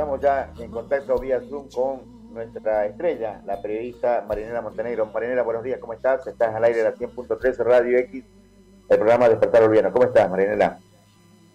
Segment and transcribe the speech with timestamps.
[0.00, 5.04] Estamos ya en contacto vía Zoom con nuestra estrella, la periodista Marinela Montenegro.
[5.04, 6.26] Marinela, buenos días, ¿cómo estás?
[6.26, 8.24] Estás al aire de la 100.3 Radio X,
[8.88, 9.92] el programa Despertar Olviano.
[9.92, 10.78] ¿Cómo estás, Marinela?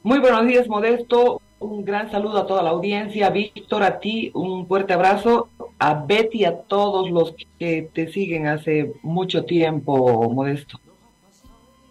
[0.03, 1.41] Muy buenos días, Modesto.
[1.57, 3.31] Un gran saludo a toda la audiencia.
[3.31, 5.49] Víctor, a ti, un fuerte abrazo.
[5.79, 10.79] A Betty, a todos los que te siguen hace mucho tiempo, Modesto.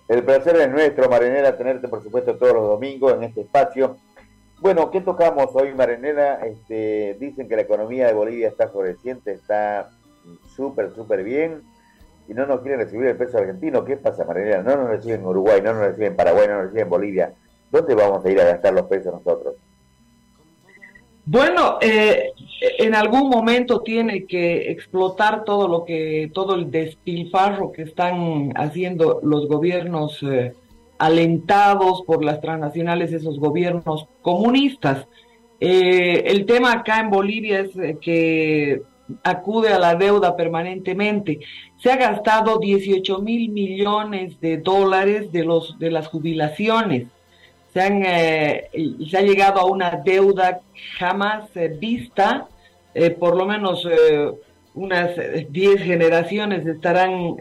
[0.06, 3.96] El placer es nuestro, Marinela, tenerte, por supuesto, todos los domingos en este espacio
[4.64, 6.36] bueno, ¿qué tocamos hoy, Marinela?
[6.36, 9.90] Este, dicen que la economía de Bolivia está floreciente, está
[10.56, 11.60] súper, súper bien
[12.26, 13.84] y no nos quieren recibir el peso argentino.
[13.84, 14.62] ¿Qué pasa, Marinela?
[14.62, 17.34] No nos reciben en Uruguay, no nos reciben en Paraguay, no nos reciben en Bolivia.
[17.70, 19.56] ¿Dónde vamos a ir a gastar los pesos nosotros?
[21.26, 22.32] Bueno, eh,
[22.78, 29.20] en algún momento tiene que explotar todo lo que, todo el despilfarro que están haciendo
[29.22, 30.54] los gobiernos eh,
[31.04, 35.06] alentados por las transnacionales, esos gobiernos comunistas.
[35.60, 38.82] Eh, el tema acá en Bolivia es eh, que
[39.22, 41.40] acude a la deuda permanentemente.
[41.76, 47.08] Se ha gastado 18 mil millones de dólares de, los, de las jubilaciones.
[47.74, 48.70] Se, han, eh,
[49.10, 50.60] se ha llegado a una deuda
[50.98, 52.48] jamás vista,
[53.18, 53.86] por lo menos
[54.74, 55.10] unas
[55.50, 57.36] 10 generaciones estarán,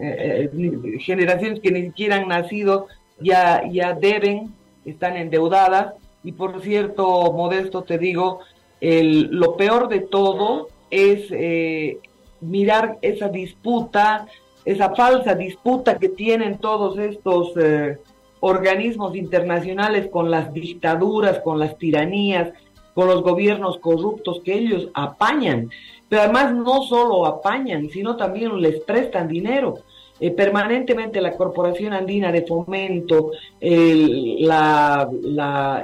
[0.98, 2.88] generaciones que ni siquiera han nacido
[3.24, 5.94] ya, ya deben, están endeudadas.
[6.22, 8.40] Y por cierto, Modesto, te digo,
[8.80, 11.98] el, lo peor de todo es eh,
[12.40, 14.26] mirar esa disputa,
[14.64, 17.98] esa falsa disputa que tienen todos estos eh,
[18.40, 22.52] organismos internacionales con las dictaduras, con las tiranías,
[22.94, 25.70] con los gobiernos corruptos que ellos apañan.
[26.08, 29.78] Pero además no solo apañan, sino también les prestan dinero.
[30.20, 34.48] Eh, permanentemente la Corporación Andina de Fomento, el,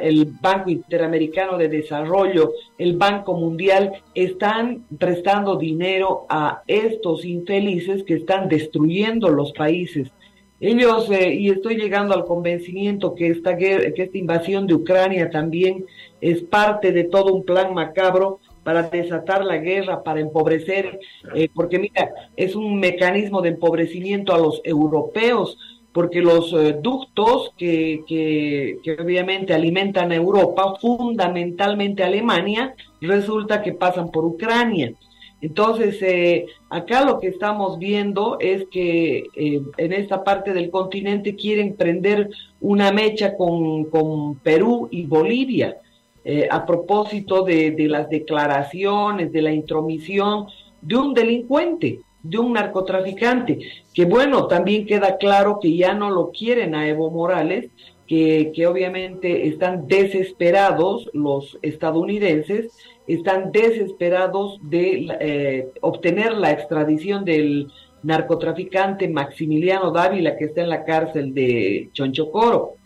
[0.03, 8.15] el Banco Interamericano de Desarrollo, el Banco Mundial, están prestando dinero a estos infelices que
[8.15, 10.13] están destruyendo los países.
[10.61, 15.87] Ellos, eh, y estoy llegando al convencimiento que esta, que esta invasión de Ucrania también
[16.21, 21.01] es parte de todo un plan macabro para desatar la guerra, para empobrecer,
[21.35, 25.59] eh, porque mira, es un mecanismo de empobrecimiento a los europeos,
[25.93, 34.11] porque los eh, ductos que, que, obviamente alimentan a Europa, fundamentalmente Alemania, resulta que pasan
[34.11, 34.93] por Ucrania.
[35.41, 41.75] Entonces, eh, acá lo que estamos viendo es que en esta parte del continente quieren
[41.77, 42.29] prender
[42.61, 45.79] una mecha con, con Perú y Bolivia.
[46.23, 50.49] Eh, a propósito de, las declaraciones, de la intromisión
[50.83, 53.59] de un delincuente, de un narcotraficante,
[53.95, 57.71] que bueno, también queda claro que ya no lo quieren a Evo Morales,
[58.07, 62.77] que, obviamente están desesperados los estadounidenses,
[63.07, 67.69] están desesperados de eh, obtener la extradición del
[68.03, 72.80] narcotraficante Maximiliano Dávila, que está en la cárcel de Chonchocoro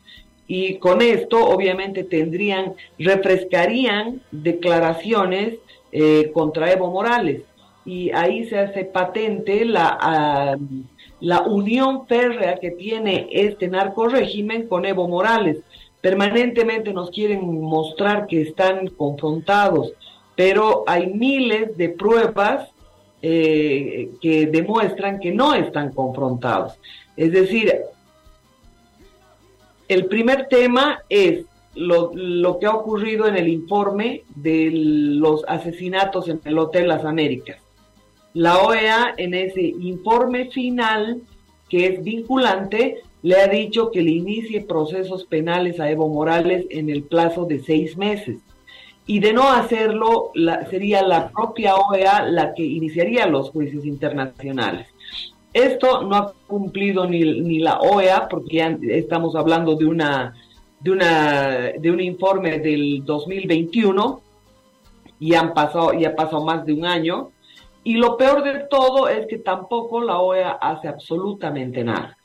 [0.47, 5.55] y con esto obviamente tendrían, refrescarían declaraciones
[5.93, 7.43] eh, contra Evo Morales
[7.85, 10.59] y ahí se hace patente la,
[11.21, 15.59] la unión férrea que tiene este narco régimen con Evo Morales.
[16.01, 19.93] Permanentemente nos quieren mostrar que están confrontados,
[20.37, 22.69] pero hay miles de pruebas
[23.23, 26.79] eh, que demuestran que no están confrontados.
[27.17, 27.73] Es decir,
[29.89, 36.41] el primer tema es lo, que ha ocurrido en el informe de los asesinatos en
[36.45, 37.61] el Hotel Las Américas.
[38.33, 41.23] La OEA en ese informe final,
[41.69, 46.91] que es vinculante, le ha dicho que le inicie procesos penales a Evo Morales en
[46.91, 48.39] el plazo de seis meses.
[49.07, 50.33] Y de no hacerlo,
[50.71, 54.94] sería la propia OEA la que iniciaría los juicios internacionales.
[55.55, 60.35] Esto no ha cumplido ni, ni la OEA, porque ya estamos hablando de una
[60.81, 64.21] de una de un informe del 2021
[65.19, 67.31] y han pasado ha pasado más de un año
[67.85, 72.19] y lo peor de todo es que tampoco la OEA hace absolutamente nada.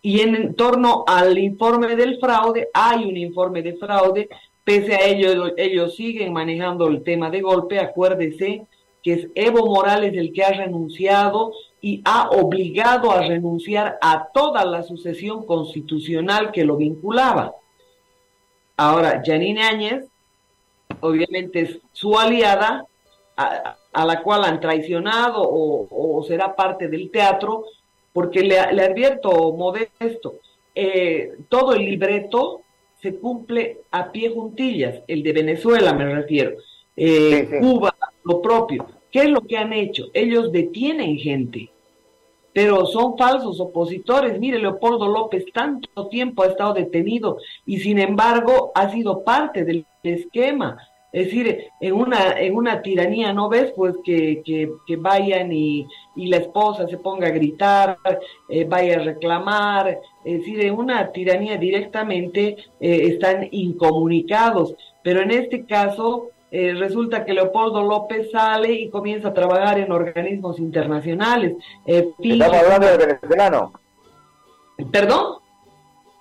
[0.00, 4.28] Y en torno al informe del fraude, hay un informe de fraude,
[4.62, 8.66] pese a ello ellos siguen manejando el tema de golpe, acuérdese
[9.06, 14.64] que es Evo Morales el que ha renunciado y ha obligado a renunciar a toda
[14.64, 17.54] la sucesión constitucional que lo vinculaba.
[18.76, 20.08] Ahora, Janine Áñez,
[20.98, 22.84] obviamente es su aliada,
[23.36, 27.64] a, la cual han traicionado o, será parte del teatro,
[28.12, 30.40] porque le, advierto, modesto,
[30.74, 32.62] eh, todo el libreto
[33.00, 36.56] se cumple a pie juntillas, el de Venezuela me refiero.
[36.96, 37.94] eh, Cuba
[38.24, 38.95] lo propio.
[39.16, 40.08] ¿Qué es lo que han hecho?
[40.12, 41.70] Ellos detienen gente,
[42.52, 44.38] pero son falsos opositores.
[44.38, 49.86] Mire, Leopoldo López tanto tiempo ha estado detenido y sin embargo ha sido parte del
[50.02, 50.76] esquema.
[51.14, 53.72] Es decir, en una, en una tiranía, ¿no ves?
[53.74, 57.96] Pues que, que, vayan y, y, la esposa se ponga a gritar,
[58.50, 59.98] eh, vaya a reclamar.
[60.26, 64.74] Es decir, en una tiranía directamente eh, están incomunicados.
[65.02, 69.92] Pero en este caso, eh, resulta que Leopoldo López sale y comienza a trabajar en
[69.92, 71.54] organismos internacionales.
[71.84, 73.72] estamos hablando del venezolano.
[74.90, 75.38] ¿Perdón?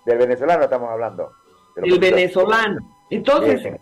[0.05, 1.31] Del venezolano estamos hablando.
[1.77, 2.81] Del venezolano.
[3.09, 3.79] Entonces,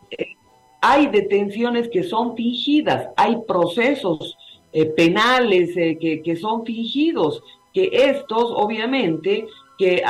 [0.80, 4.38] hay detenciones que son fingidas, hay procesos
[4.74, 7.42] eh, penales eh, que, son fingidos,
[7.74, 9.48] que estos obviamente
[9.80, 10.04] que,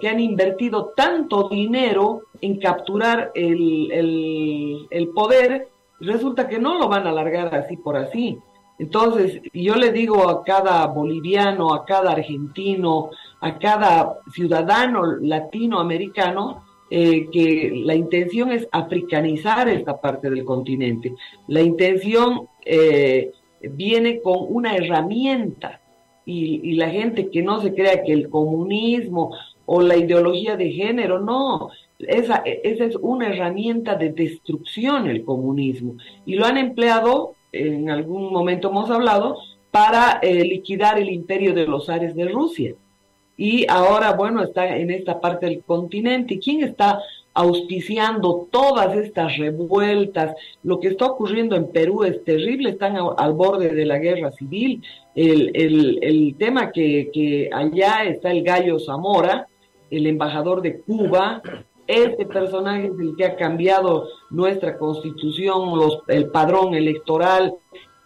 [0.00, 5.71] que, han invertido tanto dinero en capturar el, el, poder,
[6.02, 8.38] resulta que no lo van a alargar así por así.
[8.78, 13.10] Entonces, yo le digo a cada boliviano, a cada argentino,
[13.40, 21.14] a cada ciudadano latinoamericano, eh, que la intención es africanizar esta parte del continente.
[21.48, 23.30] La intención eh,
[23.62, 25.80] viene con una herramienta
[26.24, 29.34] y, la gente que no se crea que el comunismo
[29.64, 31.70] o la ideología de género, no,
[32.08, 35.96] esa, esa es una herramienta de destrucción el comunismo
[36.26, 39.38] y lo han empleado, en algún momento hemos hablado,
[39.70, 42.74] para eh, liquidar el imperio de los ares de Rusia
[43.36, 46.38] y ahora, bueno, está en esta parte del continente.
[46.38, 47.00] ¿Quién está
[47.34, 50.34] auspiciando todas estas revueltas?
[50.62, 54.82] Lo que está ocurriendo en Perú es terrible, están al borde de la guerra civil.
[55.14, 59.48] El, el, el tema que, que allá está el gallo Zamora,
[59.90, 61.42] el embajador de Cuba,
[61.86, 67.54] este personaje es el que ha cambiado nuestra constitución, los, el padrón electoral.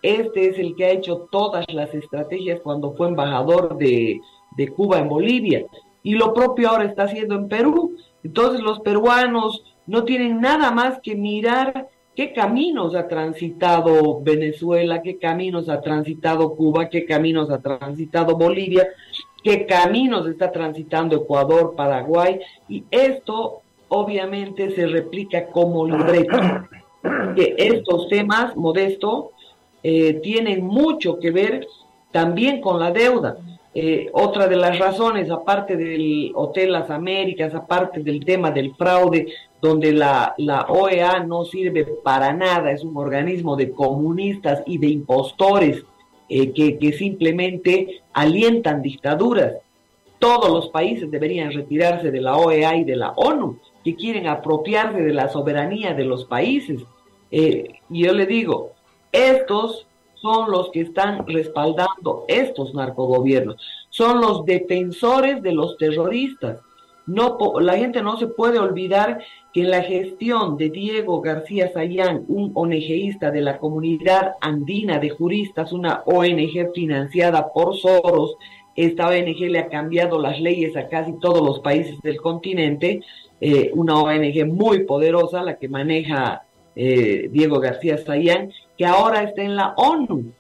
[0.03, 4.21] Este es el que ha hecho todas las estrategias cuando fue embajador de,
[4.57, 5.67] de Cuba en Bolivia.
[6.03, 7.97] Y lo propio ahora está haciendo en Perú.
[8.23, 15.19] Entonces los peruanos no tienen nada más que mirar qué caminos ha transitado Venezuela, qué
[15.19, 18.89] caminos ha transitado Cuba, qué caminos ha transitado Bolivia,
[19.45, 22.41] qué caminos está transitando Ecuador, Paraguay.
[22.69, 26.37] Y esto obviamente se replica como libreto.
[27.37, 29.31] Que estos temas, modesto,
[29.83, 31.67] eh, tienen mucho que ver
[32.11, 33.37] también con la deuda.
[33.79, 39.27] Eh, otra de las razones, aparte del Hotel Las Américas, aparte del tema del fraude,
[39.61, 44.89] donde la, la OEA no sirve para nada, es un organismo de comunistas y de
[44.89, 45.85] impostores
[46.29, 49.57] eh, que, que simplemente alientan dictaduras.
[50.19, 55.01] Todos los países deberían retirarse de la OEA y de la ONU, que quieren apropiarse
[55.01, 56.83] de la soberanía de los países.
[57.31, 58.73] Eh, y yo le digo,
[59.13, 59.87] estos
[60.17, 66.59] son los que están respaldando estos narcogobiernos, son los defensores de los terroristas.
[67.07, 69.21] No, la gente no se puede olvidar
[69.55, 75.11] que en la gestión de Diego García Sayán, un ONGista de la comunidad andina de
[75.11, 78.37] juristas, una ONG financiada por Soros,
[78.77, 83.01] esta ONG le ha cambiado las leyes a casi todos los países del continente,
[83.41, 86.43] eh, una ONG muy poderosa, la que maneja
[86.75, 90.33] eh, Diego García Sayán, que ahora está en la ONU.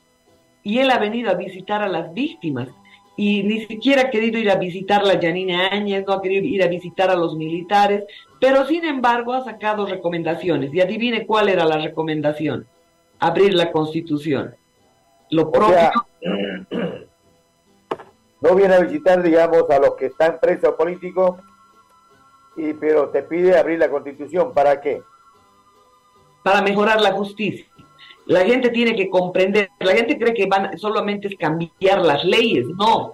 [0.63, 2.69] Y él ha venido a visitar a las víctimas.
[3.17, 6.45] Y ni siquiera ha querido ir a visitar a la Janine Áñez, no ha querido
[6.45, 8.05] ir a visitar a los militares,
[8.41, 10.75] pero sin embargo ha sacado recomendaciones.
[10.75, 12.67] Y adivine cuál era la recomendación.
[13.19, 14.55] Abrir la constitución.
[15.31, 15.91] Lo propio...
[18.41, 21.41] no viene a visitar, digamos, a los que están presos políticos,
[22.57, 24.53] y, pero te pide abrir la constitución.
[24.53, 25.03] ¿Para qué?
[26.43, 27.67] Para mejorar la justicia.
[28.27, 32.67] La gente tiene que comprender, la gente cree que van solamente es cambiar las leyes,
[32.77, 33.13] no.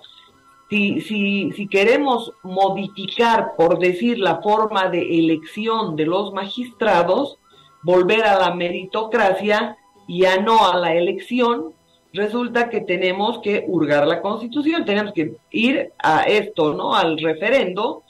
[0.71, 7.39] Si, si, si queremos modificar, por decir, la forma de elección de los magistrados,
[7.83, 11.75] volver a la meritocracia y ya no a la elección,
[12.15, 16.95] resulta que tenemos que hurgar la constitución, tenemos que ir a esto, ¿no?
[16.95, 18.03] Al referendo,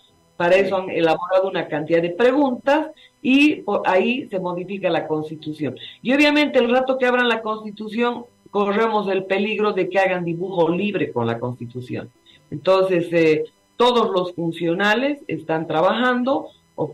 [0.43, 2.89] para eso han elaborado una cantidad de preguntas
[3.23, 5.77] y por ahí se modifica la constitución.
[6.03, 10.69] Y obviamente el rato que abran la constitución corremos el peligro de que hagan dibujo
[10.69, 12.11] libre con la constitución.
[12.51, 13.45] Entonces, eh,
[13.77, 16.49] todos los funcionales están trabajando,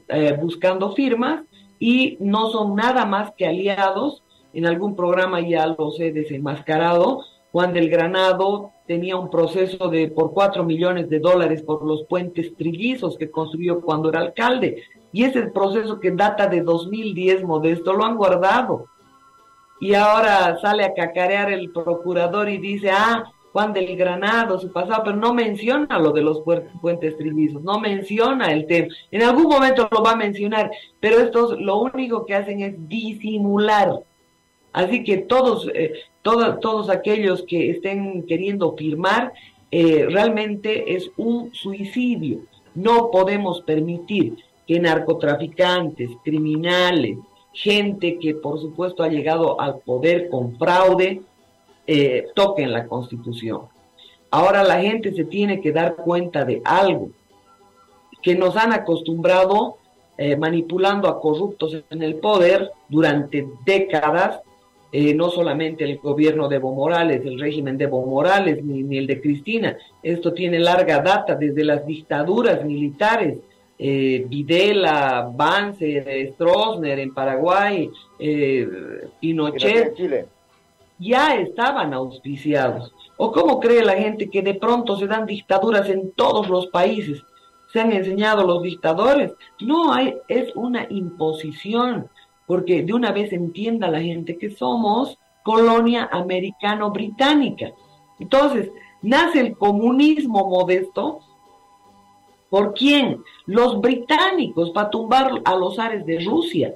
[0.09, 1.45] eh, buscando firmas
[1.79, 4.23] y no son nada más que aliados.
[4.53, 7.25] En algún programa ya los he desenmascarado.
[7.53, 12.55] Juan del Granado tenía un proceso de por cuatro millones de dólares por los puentes
[12.57, 14.83] trillizos que construyó cuando era alcalde.
[15.13, 18.87] Y ese proceso que data de 2010, Modesto, lo han guardado.
[19.81, 25.03] y ahora sale a cacarear el procurador y dice, ah, Juan del Granado, su pasado,
[25.05, 26.43] pero no menciona lo de los
[26.81, 28.89] puentes trillizos, no menciona el tema.
[29.11, 34.01] En algún momento lo va a mencionar, pero estos lo único que hacen es disimular.
[34.79, 35.93] Así que todos, eh,
[36.23, 39.33] todos aquellos que estén queriendo firmar,
[39.73, 42.43] eh, realmente es un suicidio.
[42.77, 44.37] No podemos permitir
[44.69, 47.19] que narcotraficantes, criminales,
[47.53, 51.23] gente que por supuesto ha llegado al poder con fraude,
[51.85, 53.63] eh, toquen la constitución.
[54.31, 57.11] Ahora la gente se tiene que dar cuenta de algo,
[58.23, 59.79] que nos han acostumbrado
[60.19, 64.41] eh, manipulando a corruptos en el poder durante décadas,
[64.93, 68.99] eh, no solamente el gobierno de Evo Morales, el régimen de Evo Morales, ni, ni,
[68.99, 73.39] el de Cristina, esto tiene larga data desde las dictaduras militares,
[73.79, 77.89] Videla, Banzer, Stroessner en Paraguay,
[79.21, 79.95] Pinochet.
[79.95, 80.27] Chile
[80.99, 82.93] ya estaban auspiciados.
[83.17, 87.23] ¿O cómo cree la gente que de pronto se dan dictaduras en todos los países?
[87.73, 89.33] ¿Se han enseñado los dictadores?
[89.61, 92.09] No, hay, es una imposición,
[92.49, 97.73] porque de una vez entienda la gente que somos colonia americano-británica.
[98.19, 101.21] Entonces, nace el comunismo modesto.
[102.49, 103.23] ¿Por quién?
[103.45, 106.75] Los británicos, para tumbar a los ares de Rusia.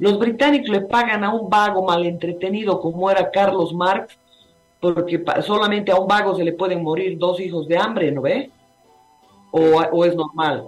[0.00, 4.18] Los británicos le pagan a un vago mal entretenido como era Carlos Marx,
[4.80, 8.50] porque solamente a un vago se le pueden morir dos hijos de hambre, ¿no ve?
[9.52, 10.66] O, es normal.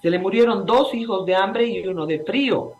[0.00, 2.74] Se le murieron dos hijos de hambre y uno de frío.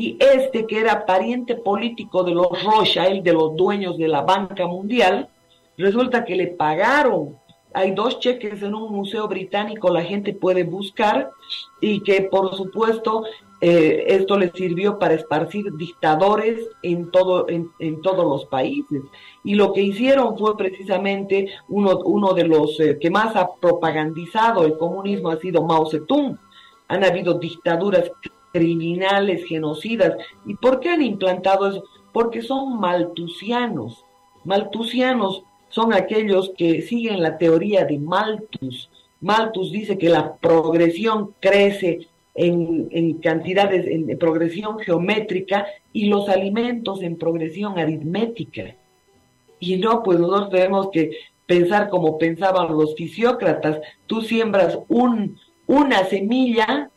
[0.00, 4.66] Y este, que era pariente político de los Rothschild, de los dueños de la banca
[4.66, 5.28] mundial,
[5.76, 7.36] resulta que le pagaron.
[7.74, 11.28] Hay dos cheques en un museo británico, la gente puede buscar,
[11.82, 13.24] y que por supuesto
[13.60, 19.02] eh, esto le sirvió para esparcir dictadores en, todo, en, todos los países.
[19.44, 24.64] Y lo que hicieron fue precisamente uno, uno de los eh, que más ha propagandizado
[24.64, 26.38] el comunismo ha sido Mao Zedong.
[26.88, 28.10] Han habido dictaduras
[28.52, 30.14] criminales, genocidas.
[30.46, 31.84] ¿Y por qué han implantado eso?
[32.12, 34.04] Porque son maltusianos.
[34.44, 38.90] Maltusianos son aquellos que siguen la teoría de Malthus.
[39.20, 47.16] Malthus dice que la progresión crece en, cantidades, en, progresión geométrica y los alimentos en
[47.16, 48.76] progresión aritmética.
[49.58, 51.10] Y no, pues nosotros tenemos que
[51.46, 53.80] pensar como pensaban los fisiócratas.
[54.06, 56.90] Tú siembras un, una semilla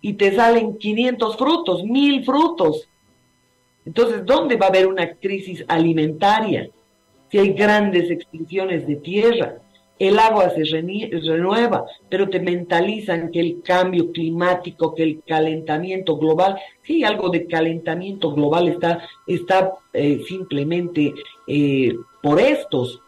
[0.00, 2.88] y te salen 500 frutos, mil frutos.
[3.84, 6.68] Entonces, ¿dónde va a haber una crisis alimentaria?
[7.30, 9.58] Si hay grandes extinciones de tierra
[9.98, 16.58] el agua se renueva, pero te mentalizan que el cambio climático, que el calentamiento global,
[16.82, 21.12] sí, algo de calentamiento global está, está eh, simplemente
[21.46, 23.00] eh, por estos,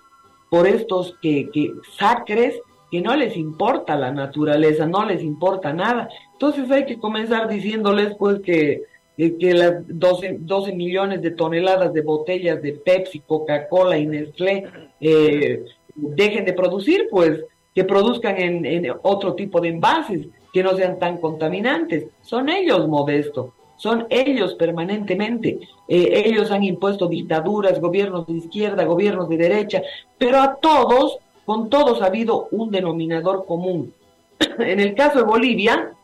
[0.49, 6.09] por estos que, que sacres que no les importa la naturaleza, no les importa nada.
[6.32, 8.82] Entonces hay que comenzar diciéndoles pues que,
[9.16, 14.64] que las 12, 12 millones de toneladas de botellas de Pepsi, Coca-Cola y Nestlé
[15.00, 17.44] eh, dejen de producir, pues
[17.75, 22.06] que produzcan en, otro tipo de envases que no sean tan contaminantes.
[22.23, 25.61] Son ellos modestos, son ellos permanentemente.
[25.88, 29.82] Eh, ellos han impuesto dictaduras, gobiernos de izquierda, gobiernos de derecha,
[30.18, 31.18] pero a todos,
[31.50, 33.92] con todos ha habido un denominador común.
[34.38, 35.95] en el caso de Bolivia,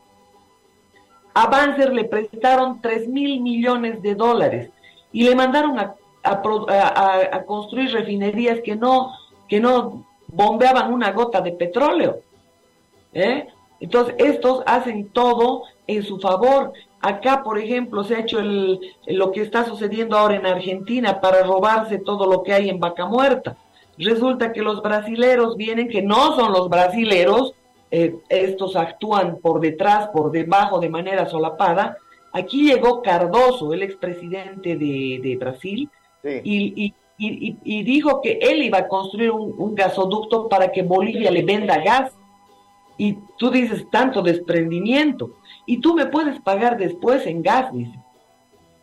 [1.33, 4.71] a Banzer le prestaron 3 mil millones de dólares
[5.13, 9.13] y le mandaron a, a construir refinerías que no
[9.47, 12.17] que no bombeaban una gota de petróleo.
[13.13, 13.47] ¿eh?
[13.79, 16.73] Entonces, estos hacen todo en su favor.
[16.99, 21.43] Acá, por ejemplo, se ha hecho el, lo que está sucediendo ahora en Argentina para
[21.43, 23.55] robarse todo lo que hay en Vaca Muerta.
[23.97, 27.53] Resulta que los brasileros vienen, que no son los brasileros,
[27.89, 31.97] eh, estos actúan por detrás, por debajo, de manera solapada.
[32.33, 35.89] Aquí llegó Cardoso, el expresidente de, de Brasil,
[36.43, 41.81] y y, dijo que él iba a construir un, gasoducto para que Bolivia le venda
[41.81, 42.13] gas.
[42.97, 45.31] Y tú dices tanto desprendimiento.
[45.65, 47.93] Y tú me puedes pagar después en gas, dice.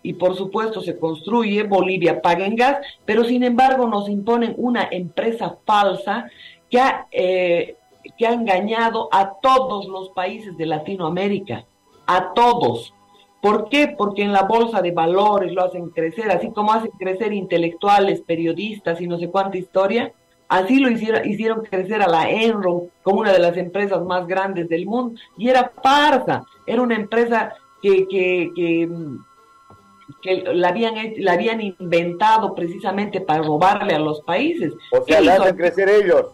[0.04, 4.86] Y por supuesto se construye, Bolivia paga en gas, pero sin embargo nos imponen una
[4.90, 6.30] empresa falsa
[6.68, 7.76] que ha, eh,
[8.18, 11.64] que ha engañado a todos los países de Latinoamérica,
[12.06, 12.92] a todos.
[13.40, 13.94] ¿Por qué?
[13.96, 19.00] Porque en la bolsa de valores lo hacen crecer, así como hacen crecer intelectuales, periodistas
[19.00, 20.12] y no sé cuánta historia.
[20.48, 24.68] Así lo hicieron, hicieron crecer a la Enron como una de las empresas más grandes
[24.68, 25.18] del mundo.
[25.38, 28.88] Y era farsa, era una empresa que, que, que
[30.24, 34.72] la habían, la habían inventado precisamente para robarle a los países.
[34.90, 36.26] O sea, la hacen crecer ellos.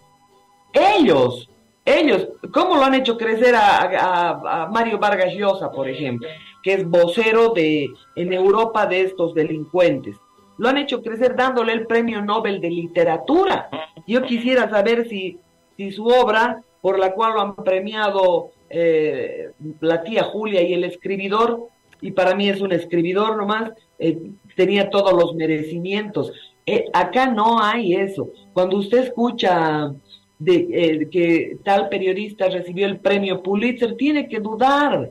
[0.73, 1.51] Ellos,
[1.85, 6.29] ellos, ¿cómo lo han hecho crecer a, Mario Vargas Llosa, por ejemplo,
[6.63, 10.17] que es vocero de, en Europa de estos delincuentes?
[10.59, 13.69] Lo han hecho crecer dándole el premio Nobel de Literatura.
[14.07, 15.39] Yo quisiera saber si,
[15.77, 20.85] si su obra, por la cual lo han premiado eh, la tía Julia y el
[20.85, 21.69] escribidor,
[22.01, 24.19] y para mí es un escribidor nomás, eh,
[24.57, 26.33] tenía todos los merecimientos.
[26.67, 28.31] Eh, acá no hay eso.
[28.53, 29.93] Cuando usted escucha
[30.39, 35.11] de eh, que tal periodista recibió el premio Pulitzer, tiene que dudar,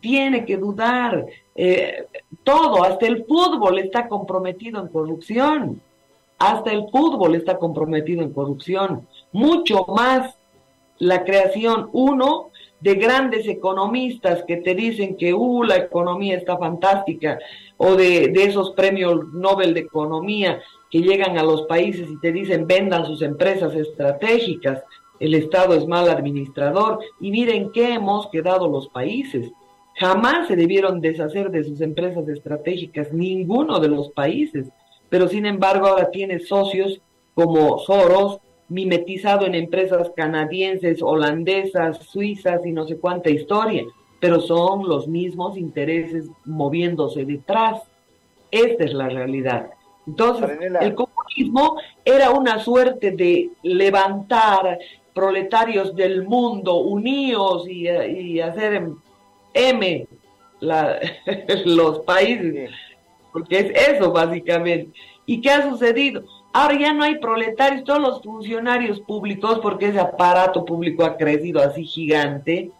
[0.00, 1.26] tiene que dudar.
[2.42, 5.80] todo, hasta el fútbol está comprometido en corrupción.
[6.38, 9.06] Hasta el fútbol está comprometido en corrupción.
[9.32, 10.34] Mucho más
[10.98, 12.50] la creación, uno,
[12.84, 17.38] de grandes economistas que te dicen que uh, la economía está fantástica,
[17.78, 20.60] o de, de, esos premios Nobel de Economía
[20.90, 24.82] que llegan a los países y te dicen vendan sus empresas estratégicas,
[25.18, 29.50] el Estado es mal administrador, y miren qué hemos quedado los países.
[29.94, 34.68] Jamás se debieron deshacer de sus empresas estratégicas, ninguno de los países,
[35.08, 37.00] pero sin embargo ahora tiene socios
[37.32, 38.40] como Soros,
[38.74, 43.84] mimetizado en empresas canadienses, holandesas, suizas y no sé cuánta historia,
[44.18, 47.82] pero son los mismos intereses moviéndose detrás.
[48.50, 49.70] Esta es la realidad.
[50.06, 50.50] Entonces,
[50.80, 54.78] el comunismo era una suerte de levantar
[55.14, 58.88] proletarios del mundo unidos y, hacer
[59.54, 60.06] M
[61.64, 62.70] los países,
[63.32, 64.90] porque es eso básicamente.
[65.26, 66.24] ¿Y qué ha sucedido?
[66.56, 71.60] Ahora ya no hay proletarios, todos los funcionarios públicos, porque ese aparato público ha crecido
[71.60, 72.70] así gigante,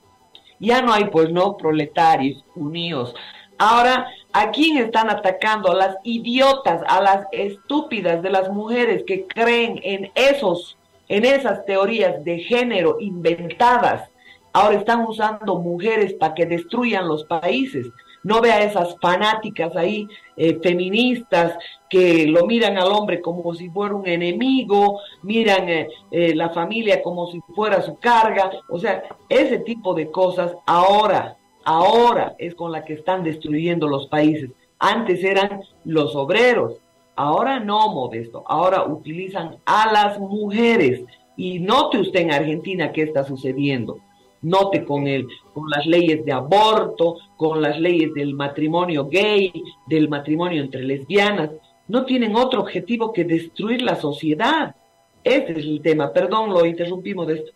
[0.61, 3.17] ya no hay pues no proletarios unidos.
[3.59, 5.73] Ahora, ¿a quién están atacando?
[5.73, 11.67] A las idiotas, a las estúpidas de las mujeres que creen en esos, en esas
[11.67, 14.09] teorías de género inventadas.
[14.53, 17.89] Ahora están usando mujeres para que destruyan los países
[18.25, 21.57] no vea esas fanáticas ahí eh, feministas
[21.89, 27.03] que lo miran al hombre como si fuera un enemigo, miran eh, eh, la familia
[27.03, 32.73] como si fuera su carga, o sea, ese tipo de cosas ahora, ahora es con
[32.73, 34.51] la que están destruyendo los países.
[34.79, 36.81] Antes eran los obreros,
[37.17, 41.05] ahora no, Modesto, ahora utilizan a las mujeres.
[41.37, 43.99] Y note usted en Argentina qué está sucediendo
[44.45, 49.53] note con, el, con las leyes de aborto, con las leyes del matrimonio gay,
[49.87, 51.51] del matrimonio entre lesbianas,
[51.89, 54.75] no tienen otro objetivo que destruir la sociedad.
[55.23, 56.13] Este es el tema.
[56.13, 57.53] Perdón, lo interrumpimos de esto.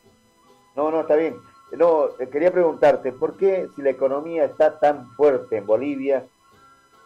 [0.76, 1.36] No, no, está bien.
[1.76, 6.24] No, eh, quería preguntarte, ¿por qué si la economía está tan fuerte en Bolivia,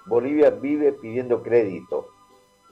[0.06, 2.06] Bolivia vive pidiendo crédito?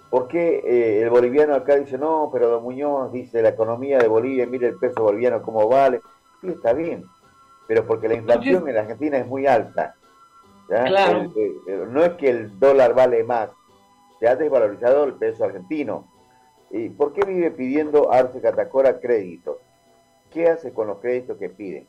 [0.08, 4.08] ¿Por qué eh, el boliviano acá dice, no, pero Don Muñoz dice, la economía de
[4.08, 6.00] Bolivia, mire el peso boliviano cómo vale?
[6.40, 7.04] Sí está bien,
[7.66, 9.94] pero porque la inflación en Argentina es muy alta.
[10.68, 13.50] no es que el dólar vale más,
[14.18, 16.06] se ha desvalorizado el peso argentino.
[16.70, 19.56] ¿Y por qué vive pidiendo Arce Catacora créditos?
[20.30, 21.86] ¿Qué hace con los créditos que piden?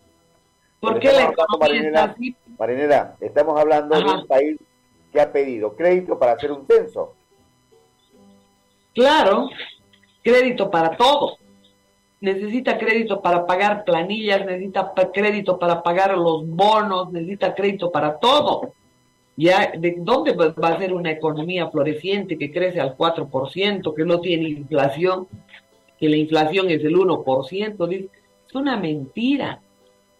[0.79, 2.15] ¿Por qué la economía
[2.57, 4.57] Marinera, estamos hablando de un país
[5.11, 7.13] que ha pedido crédito para hacer un censo.
[8.93, 9.49] Claro,
[10.23, 11.37] crédito para todo
[12.21, 18.73] necesita crédito para pagar planillas, necesita crédito para pagar los bonos, necesita crédito para todo.
[19.35, 24.21] Ya, ¿de dónde va a ser una economía floreciente que crece al 4%, que no
[24.21, 25.27] tiene inflación,
[25.99, 28.09] que la inflación es del 1%?
[28.47, 29.59] Es una mentira.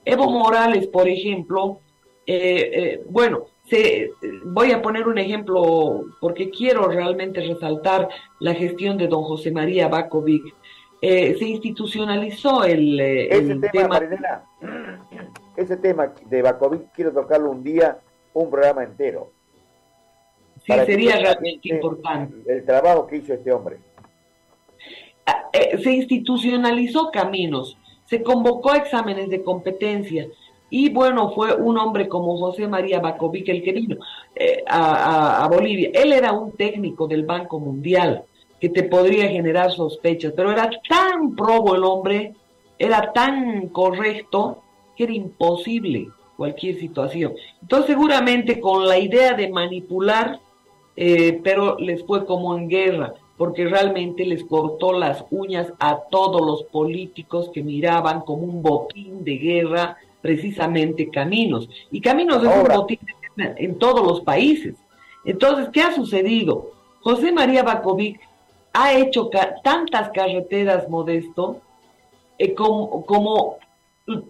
[0.03, 1.79] Evo Morales, por ejemplo,
[2.25, 4.11] eh, eh, bueno, se,
[4.45, 8.09] voy a poner un ejemplo porque quiero realmente resaltar
[8.39, 10.55] la gestión de don José María Bakovic
[11.03, 13.99] eh, se institucionalizó el, eh, ese tema,
[15.57, 17.97] ese tema de Bakovic quiero tocarlo un día,
[18.35, 19.31] un programa entero.
[20.63, 22.35] Sí, sería realmente importante.
[22.45, 23.77] El trabajo que hizo este hombre.
[25.25, 30.27] Ah, eh, se institucionalizó caminos, se convocó exámenes de competencia
[30.69, 33.97] y bueno, fue un hombre como José María Bakovic el que vino
[34.67, 35.89] a, a Bolivia.
[35.95, 38.23] Él era un técnico del Banco Mundial
[38.61, 42.35] que te podría generar sospechas, pero era tan probo el hombre,
[42.77, 44.61] era tan correcto,
[44.95, 47.33] que era imposible cualquier situación.
[47.59, 50.39] Entonces seguramente con la idea de manipular,
[50.95, 56.45] eh, pero les fue como en guerra, porque realmente les cortó las uñas a todos
[56.45, 61.67] los políticos que miraban como un botín de guerra precisamente Caminos.
[61.89, 64.75] Y Caminos es un botín de guerra en todos los países.
[65.25, 66.71] Entonces, ¿qué ha sucedido?
[67.01, 68.19] José María Bacovic
[68.73, 69.29] ha hecho
[69.63, 71.61] tantas carreteras, Modesto,
[72.37, 73.57] eh, como, como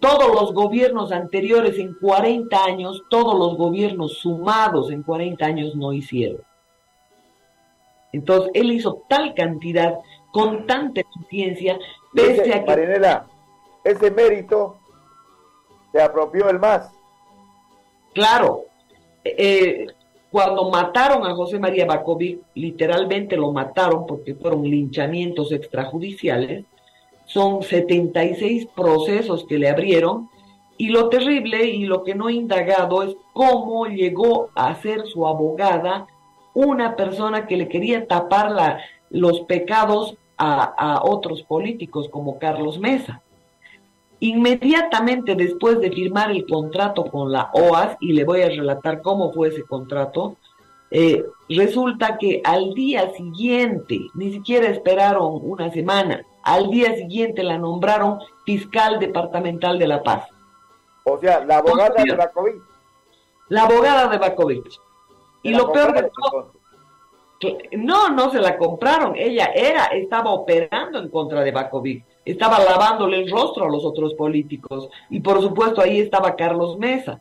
[0.00, 5.92] todos los gobiernos anteriores en 40 años, todos los gobiernos sumados en 40 años no
[5.92, 6.42] hicieron.
[8.12, 9.98] Entonces, él hizo tal cantidad,
[10.32, 11.78] con tanta eficiencia,
[12.12, 12.66] pese a que...
[12.66, 13.26] Marinela,
[13.84, 14.76] ese mérito
[15.92, 16.90] se apropió el más.
[18.12, 18.64] Claro,
[19.24, 19.86] eh,
[20.32, 26.64] cuando mataron a José María Bacovic, literalmente lo mataron porque fueron linchamientos extrajudiciales,
[27.26, 30.30] son 76 procesos que le abrieron
[30.78, 35.26] y lo terrible y lo que no he indagado es cómo llegó a ser su
[35.26, 36.06] abogada
[36.54, 38.78] una persona que le quería tapar
[39.10, 43.22] los pecados a otros políticos como Carlos Mesa.
[44.22, 49.32] Inmediatamente después de firmar el contrato con la OAS, y le voy a relatar cómo
[49.32, 50.36] fue ese contrato,
[50.92, 57.58] eh, resulta que al día siguiente, ni siquiera esperaron una semana, al día siguiente la
[57.58, 60.28] nombraron fiscal departamental de La Paz.
[61.02, 62.62] O sea, la abogada de Bakovic.
[63.48, 64.80] La abogada de Bakovic.
[65.42, 66.52] Y lo peor de todo,
[67.72, 69.14] no, no se la compraron.
[69.16, 74.14] Ella era, estaba operando en contra de Bakovic estaba lavándole el rostro a los otros
[74.14, 74.88] políticos.
[75.10, 77.20] Y por supuesto ahí estaba Carlos Mesa.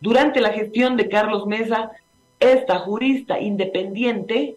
[0.00, 1.92] Durante la gestión de Carlos Mesa,
[2.40, 4.56] esta jurista independiente,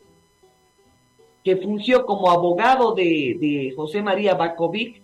[1.44, 5.04] que fungió como abogado de, José María Bakovic,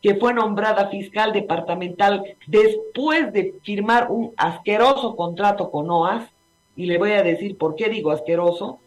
[0.00, 6.24] que fue nombrada fiscal departamental después de firmar un asqueroso contrato con OAS,
[6.76, 8.78] y le voy a decir por qué digo asqueroso,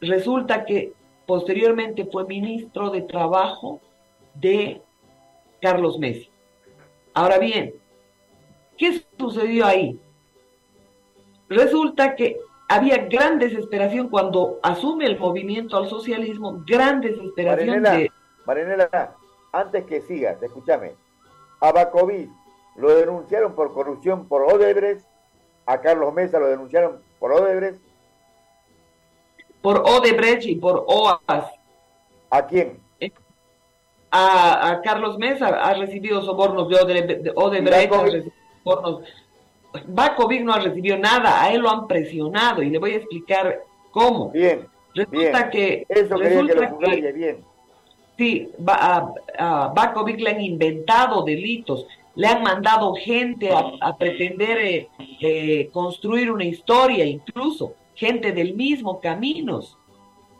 [0.00, 0.92] resulta que
[1.26, 3.80] posteriormente fue ministro de Trabajo
[4.34, 4.82] de
[5.60, 6.30] Carlos Messi.
[7.14, 7.74] Ahora bien,
[8.76, 10.00] ¿qué sucedió ahí?
[11.48, 12.38] Resulta que
[12.68, 18.12] había gran desesperación cuando asume el movimiento al socialismo, gran desesperación de...
[18.44, 19.16] Marinela,
[19.52, 20.94] antes que sigas, escúchame,
[21.60, 21.90] a
[22.76, 25.04] lo denunciaron por corrupción por Odebrecht,
[25.66, 27.82] a Carlos Mesa lo denunciaron por Odebrecht.
[29.60, 31.50] Por Odebrecht y por OAS.
[32.30, 32.80] ¿A quién?
[34.10, 37.92] A, Carlos Mesa ha recibido sobornos de, Odebrecht,
[39.86, 43.62] Bakovic no ha recibido nada, a él lo han presionado y le voy a explicar
[43.90, 44.30] cómo.
[44.30, 44.66] Bien.
[44.94, 45.86] Resulta que.
[45.88, 47.44] Eso resulta que, bien.
[48.16, 54.88] Sí, a, a Bakovic le han inventado delitos, le han mandado gente a, pretender eh,
[55.20, 59.77] eh, construir una historia, incluso gente del mismo caminos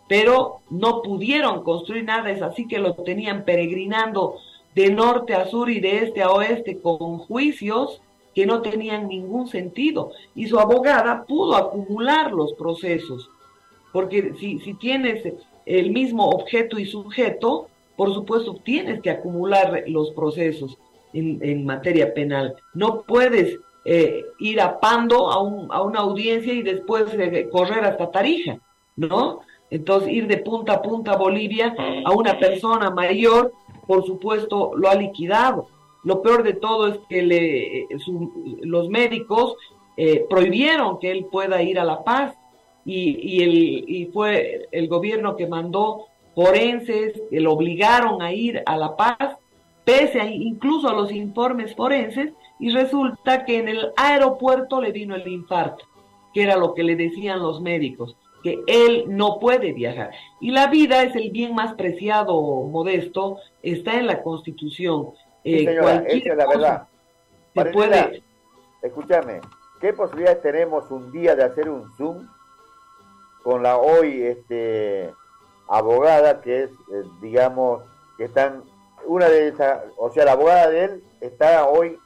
[0.08, 4.36] pero no pudieron construir nada, es así que lo tenían peregrinando
[4.74, 8.00] de norte a sur y de este a oeste con juicios
[8.34, 10.12] que no tenían ningún sentido.
[10.34, 13.28] Y su abogada pudo acumular los procesos,
[13.92, 15.34] porque si, si tienes
[15.66, 20.78] el mismo objeto y sujeto, por supuesto tienes que acumular los procesos
[21.12, 22.54] en, materia penal.
[22.74, 27.84] No puedes eh, ir a Pando a, un, a, una audiencia y después eh, correr
[27.84, 28.58] hasta Tarija,
[28.96, 29.40] ¿no?
[29.70, 33.52] Entonces, ir de punta a punta a Bolivia a una persona mayor,
[33.86, 35.66] por supuesto, lo ha liquidado.
[36.04, 37.88] Lo peor de todo es que le,
[38.62, 39.56] los médicos
[39.96, 42.34] eh, prohibieron que él pueda ir a La Paz.
[42.90, 48.78] Y, el, y fue el gobierno que mandó forenses, que lo obligaron a ir a
[48.78, 49.36] La Paz,
[49.84, 55.14] pese a, incluso a los informes forenses, y resulta que en el aeropuerto le vino
[55.14, 55.84] el infarto,
[56.32, 60.10] que era lo que le decían los médicos que él no puede viajar.
[60.40, 65.10] Y la vida es el bien más preciado, modesto, está en la Constitución.
[65.44, 66.88] Eh, esa es la verdad.
[67.72, 68.22] puede...
[68.82, 69.40] Escúchame,
[69.80, 72.28] ¿qué posibilidades tenemos un día de hacer un Zoom
[73.42, 75.12] con la hoy este,
[75.68, 77.82] abogada que es, eh, digamos,
[78.16, 78.62] que están,
[79.04, 81.98] una de esas, o sea, la abogada de él está hoy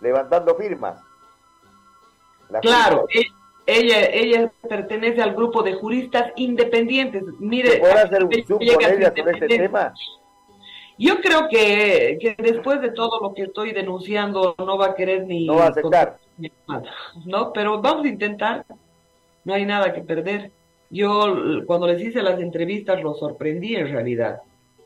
[0.00, 1.00] levantando firmas.
[2.60, 3.06] claro,
[3.66, 7.22] ella, ella pertenece al grupo de juristas independientes.
[7.38, 9.94] Mire, hacer un Zoom con ella sobre este tema?
[10.98, 15.26] Yo creo que, que, después de todo lo que estoy denunciando no va a querer
[15.26, 15.46] ni...
[15.46, 16.18] No va a aceptar.
[17.24, 18.66] No, pero vamos a intentar.
[19.44, 20.50] No hay nada que perder.
[20.90, 24.40] Yo cuando les hice las entrevistas lo sorprendí en realidad,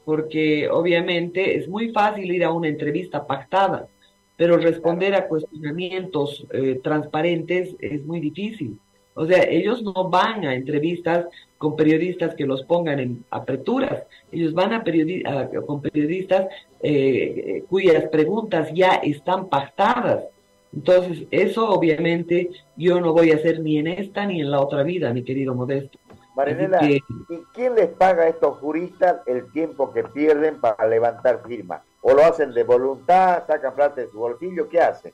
[0.04, 3.88] porque obviamente es muy fácil ir a una entrevista pactada
[4.36, 8.78] pero responder a cuestionamientos eh, transparentes es muy difícil.
[9.14, 14.52] O sea, ellos no van a entrevistas con periodistas que los pongan en apreturas, ellos
[14.52, 14.82] van a,
[15.64, 16.48] con periodistas
[16.82, 20.24] eh, cuyas preguntas ya están pactadas,
[20.72, 24.82] Entonces, eso obviamente yo no voy a hacer ni en esta ni en la otra
[24.82, 25.98] vida, mi querido Modesto.
[26.34, 27.00] Marinela, ¿y
[27.54, 31.82] quién les paga a estos juristas el tiempo que pierden para levantar firmas?
[32.06, 34.68] ¿O lo hacen de voluntad, sacan plata de su bolsillo?
[34.68, 35.12] ¿Qué hacen?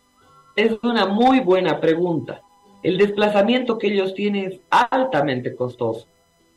[0.57, 2.43] Es una muy buena pregunta.
[2.83, 6.09] El desplazamiento que ellos tienen es altamente costoso.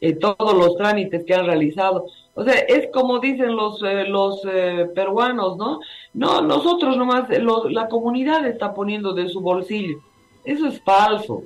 [0.01, 2.07] En todos los trámites que han realizado.
[2.33, 5.81] O sea, es como dicen los, eh, los eh, peruanos, ¿no?
[6.15, 7.29] No, nosotros nomás,
[7.69, 9.99] la comunidad está poniendo de su bolsillo.
[10.43, 11.43] Eso es falso.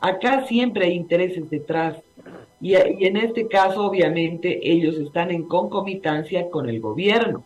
[0.00, 2.00] Acá siempre hay intereses detrás.
[2.60, 7.44] Y, en este caso, obviamente, ellos están en concomitancia con el gobierno.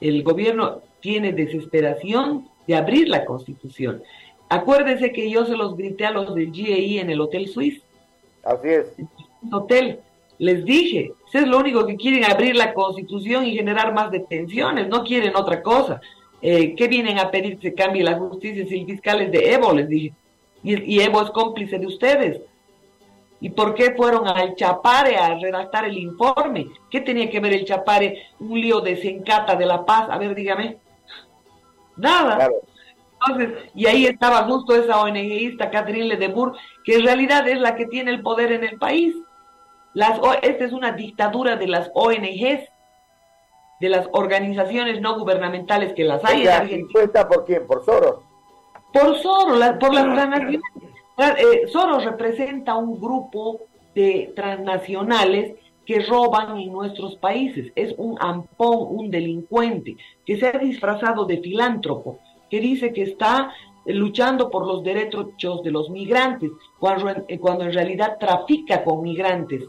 [0.00, 4.02] El gobierno tiene desesperación de abrir la constitución.
[4.48, 7.82] Acuérdense que yo se los grité a los del GAI en el Hotel Suiz.
[8.44, 8.86] Así es.
[9.50, 10.00] Hotel.
[10.38, 15.02] Les dije, es lo único que quieren abrir la constitución y generar más detenciones, no
[15.02, 16.00] quieren otra cosa.
[16.40, 19.52] Eh, ¿Qué vienen a pedir que se cambie la justicia si el fiscal es de
[19.52, 19.72] Evo?
[19.72, 20.12] Les dije.
[20.62, 22.40] Y, y Evo es cómplice de ustedes.
[23.40, 26.66] ¿Y por qué fueron al Chapare a redactar el informe?
[26.90, 28.26] ¿Qué tenía que ver el Chapare?
[28.40, 30.08] Un lío de Sencata de la Paz.
[30.10, 30.78] A ver, dígame.
[31.96, 32.48] Nada.
[33.26, 37.86] Entonces, y ahí estaba justo esa ONGista, Catherine Ledebourg, que en realidad es la que
[37.86, 39.14] tiene el poder en el país.
[39.94, 42.68] Las, esta es una dictadura de las ONGs,
[43.80, 47.28] de las organizaciones no gubernamentales que las hay en Argentina.
[47.28, 47.66] por quién?
[47.66, 48.20] ¿Por Soros?
[48.92, 50.60] Por Soros, por las transnacionales.
[51.18, 53.62] Eh, Soros representa un grupo
[53.94, 55.54] de transnacionales
[55.84, 57.72] que roban en nuestros países.
[57.74, 62.18] Es un ampón, un delincuente, que se ha disfrazado de filántropo
[62.50, 63.52] que dice que está
[63.86, 69.64] luchando por los derechos de los migrantes, cuando, eh, cuando en realidad trafica con migrantes,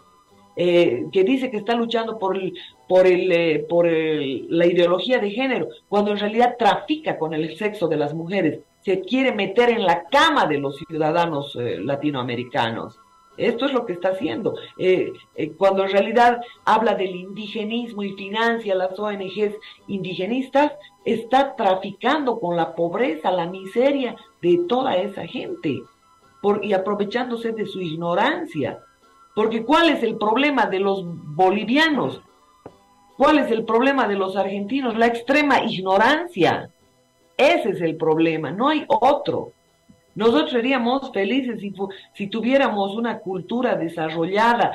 [0.56, 2.54] eh, que dice que está luchando por, el,
[2.88, 7.88] por, el, eh, por la ideología de género, cuando en realidad trafica con el sexo
[7.88, 12.98] de las mujeres, se quiere meter en la cama de los ciudadanos latinoamericanos.
[13.38, 14.56] Esto es lo que está haciendo.
[15.58, 19.56] cuando en realidad habla del indigenismo y financia las ONGs
[19.88, 20.74] indigenistas,
[21.06, 25.82] está traficando con la pobreza, la miseria de toda esa gente
[26.42, 28.80] por, y aprovechándose de su ignorancia.
[29.36, 32.22] Porque ¿cuál es el problema de los bolivianos?
[33.18, 34.98] ¿Cuál es el problema de los argentinos?
[34.98, 36.72] La extrema ignorancia.
[37.40, 39.54] Ese es el problema, no hay otro.
[40.14, 41.62] Nosotros seríamos felices
[42.14, 44.74] si, tuviéramos una cultura desarrollada,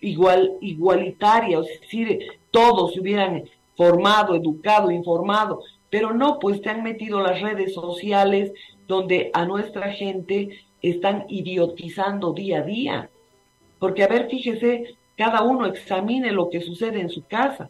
[0.00, 3.44] igual, igualitaria, o si todos se hubieran
[3.76, 8.50] formado, educado, informado, pero no, pues te han metido las redes sociales
[8.88, 13.10] donde a nuestra gente están idiotizando día a día.
[13.78, 17.68] Porque, a ver, fíjese, cada uno examine lo que sucede en su casa.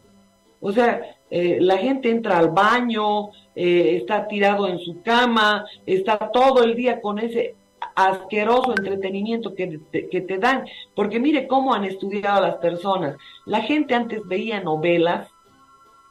[0.59, 6.17] O sea, eh, la gente entra al baño, eh, está tirado en su cama, está
[6.31, 7.55] todo el día con ese
[7.95, 10.65] asqueroso entretenimiento que te, que te dan.
[10.95, 13.15] Porque mire cómo han estudiado las personas.
[13.45, 15.29] La gente antes veía novelas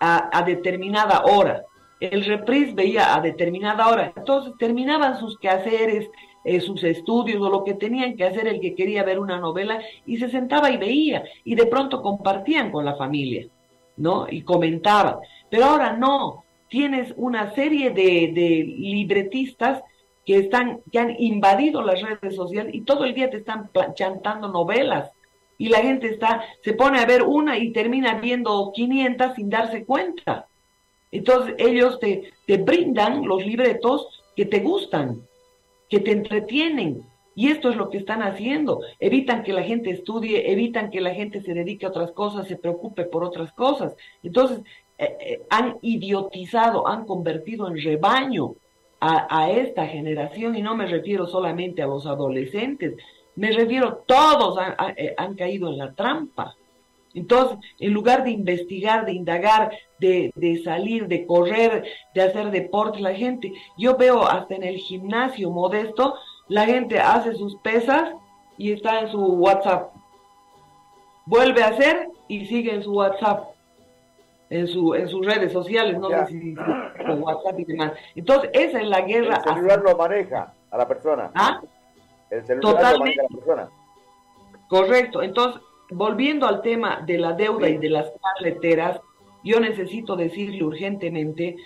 [0.00, 1.64] a, determinada hora.
[2.00, 4.12] El reprise veía a determinada hora.
[4.16, 6.08] Entonces terminaban sus quehaceres,
[6.44, 9.80] eh, sus estudios o lo que tenían que hacer el que quería ver una novela
[10.04, 13.48] y se sentaba y veía y de pronto compartían con la familia,
[13.96, 14.26] ¿no?
[14.30, 15.16] Y comentaban.
[15.50, 19.82] Pero ahora no, tienes una serie de, de libretistas
[20.24, 24.48] que están, que han invadido las redes sociales y todo el día te están chantando
[24.48, 25.10] novelas
[25.58, 29.84] y la gente está, se pone a ver una y termina viendo 500 sin darse
[29.84, 30.46] cuenta.
[31.10, 35.22] Entonces ellos te, te brindan los libretos que te gustan,
[35.88, 37.02] que te entretienen.
[37.36, 38.80] Y esto es lo que están haciendo.
[38.98, 42.56] Evitan que la gente estudie, evitan que la gente se dedique a otras cosas, se
[42.56, 43.94] preocupe por otras cosas.
[44.22, 44.62] Entonces,
[44.98, 48.54] eh, eh, han idiotizado, han convertido en rebaño
[48.98, 52.94] a, a, esta generación, y no me refiero solamente a los adolescentes,
[53.34, 54.58] me refiero, todos
[54.96, 56.56] eh, han, caído en la trampa.
[57.12, 59.70] Entonces, en lugar de investigar, de indagar,
[60.00, 64.78] de, de, salir, de correr, de hacer deporte, la gente, yo veo hasta en el
[64.78, 66.14] gimnasio modesto,
[66.48, 68.12] la gente hace sus pesas
[68.56, 69.92] y está en su WhatsApp.
[71.24, 73.50] Vuelve a hacer y sigue en su WhatsApp,
[74.50, 77.92] en, su, en sus redes sociales, no sé si, con WhatsApp y demás.
[78.14, 79.42] Entonces, esa es la guerra.
[79.44, 81.30] El celular lo maneja a la persona.
[81.34, 81.60] ¿Ah?
[82.30, 83.22] El Totalmente.
[83.22, 83.68] la persona.
[84.68, 85.22] Correcto.
[85.22, 89.00] Entonces, volviendo al tema de la deuda y de las carreteras,
[89.44, 91.56] yo necesito decirle urgentemente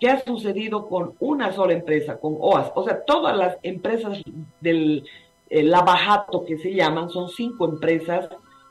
[0.00, 2.72] qué ha sucedido con una sola empresa, con OAS.
[2.74, 4.22] O sea, todas las empresas
[4.60, 5.04] del
[5.50, 8.28] eh, Lavajato que se llaman, son cinco empresas,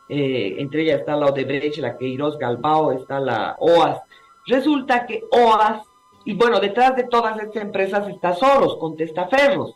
[0.10, 4.02] eh, entre ellas está la Odebrecht, la Queiroz Galbao, está la OAS.
[4.48, 5.84] Resulta que OAS
[6.26, 9.76] Y bueno, detrás de todas estas empresas está Soros, con testaferros.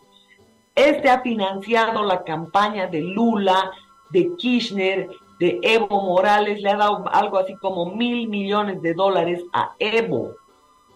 [0.74, 3.70] Este ha financiado la campaña de Lula,
[4.10, 5.08] de Kirchner,
[5.38, 10.34] de Evo Morales, le ha dado algo así como mil millones de dólares a Evo,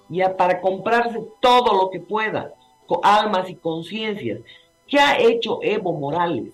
[0.09, 2.53] ya para comprarse todo lo que pueda,
[2.87, 4.41] con almas y conciencias.
[4.87, 6.53] ¿Qué ha hecho Evo Morales?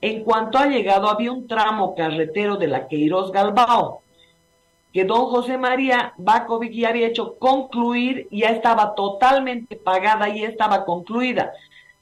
[0.00, 4.02] En cuanto ha llegado, había un tramo carretero de la Queiroz Galbao,
[4.92, 10.84] que don José María Bakovic ya había hecho concluir, ya estaba totalmente pagada, y estaba
[10.84, 11.52] concluida.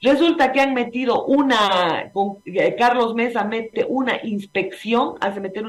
[0.02, 2.12] Resulta que han metido una,
[2.44, 5.64] eh, Carlos Mesa mete una inspección, hace meter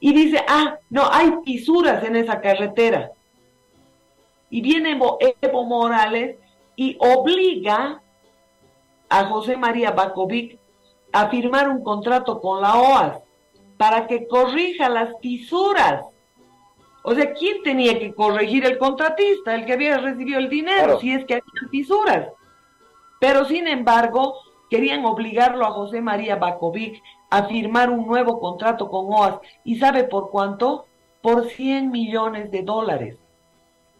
[0.00, 3.12] y dice, ah, no, hay fisuras en esa carretera.
[4.50, 4.98] Y viene
[5.40, 6.36] Evo Morales
[6.76, 8.02] y obliga
[9.08, 10.58] a José María Bakovic
[11.12, 13.18] a firmar un contrato con la OAS
[13.76, 16.04] para que corrija las fisuras.
[17.02, 21.12] O sea, ¿quién tenía que corregir el contratista, el que había recibido el dinero, si
[21.12, 22.28] es que había fisuras?
[23.18, 24.34] Pero sin embargo,
[24.68, 29.38] querían obligarlo a José María Bakovic a firmar un nuevo contrato con OAS.
[29.64, 30.86] ¿Y sabe por cuánto?
[31.22, 33.16] Por 100 millones de dólares.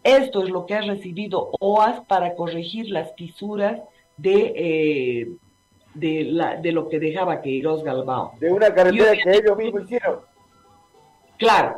[0.02, 3.80] Esto es lo que ha recibido OAS para corregir las fisuras
[4.16, 5.28] de, eh,
[5.94, 8.32] de, la, de lo que dejaba Queiroz Galbao.
[8.40, 10.20] De una carretera que ellos mismos hicieron.
[11.36, 11.76] Claro,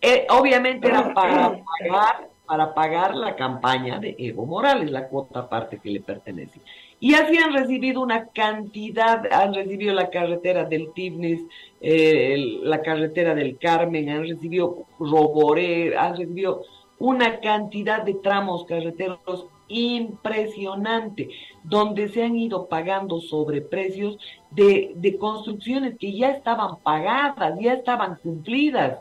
[0.00, 5.78] eh, obviamente era para pagar, para pagar la campaña de Evo Morales, la cuota aparte
[5.78, 6.60] que le pertenece.
[6.98, 11.40] Y así han recibido una cantidad, han recibido la carretera del Tibnis,
[11.80, 16.62] eh, la carretera del Carmen, han recibido Roboré, han recibido
[17.00, 21.30] una cantidad de tramos carreteros impresionante,
[21.64, 24.18] donde se han ido pagando sobreprecios
[24.50, 28.98] de, de construcciones que ya estaban pagadas, ya estaban cumplidas.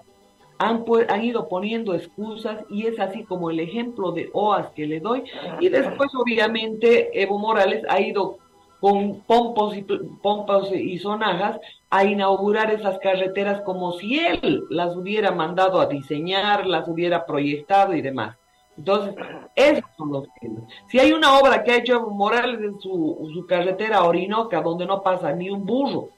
[0.59, 4.99] Han, han, ido poniendo excusas y es así como el ejemplo de OAS que le
[4.99, 5.23] doy.
[5.59, 8.37] Y después, obviamente, Evo Morales ha ido
[8.79, 9.83] con pompos y,
[10.21, 16.67] pompas y sonajas a inaugurar esas carreteras como si él las hubiera mandado a diseñar,
[16.67, 18.37] las hubiera proyectado y demás.
[18.77, 19.15] Entonces,
[19.55, 20.63] esos son los temas.
[20.87, 25.01] Si hay una obra que ha hecho Morales en su, su carretera Orinoca, donde no
[25.01, 26.09] pasa ni un burro,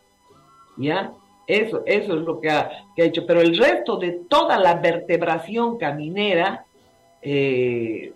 [0.78, 1.14] ¿ya?
[1.48, 3.26] Eso, eso es lo que ha, hecho.
[3.26, 6.66] Pero el resto de toda la vertebración caminera,
[7.22, 8.14] eh,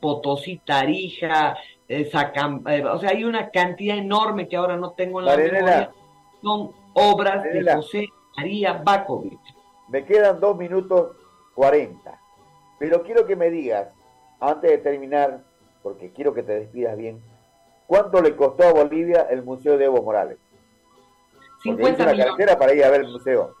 [0.00, 5.26] Potosí, Tarija, eh, eh, o sea, hay una cantidad enorme que ahora no tengo en
[5.26, 5.90] la memoria,
[6.42, 9.40] son obras de José María Bakovic.
[9.88, 11.16] Me quedan dos minutos
[11.54, 12.20] cuarenta.
[12.78, 13.88] Pero quiero que me digas,
[14.40, 15.42] antes de terminar,
[15.82, 17.20] porque quiero que te despidas bien,
[17.86, 20.38] ¿cuánto le costó a Bolivia el Museo de Evo Morales?
[21.62, 22.56] 50 una millones.
[22.56, 23.54] para ir a ver el museo.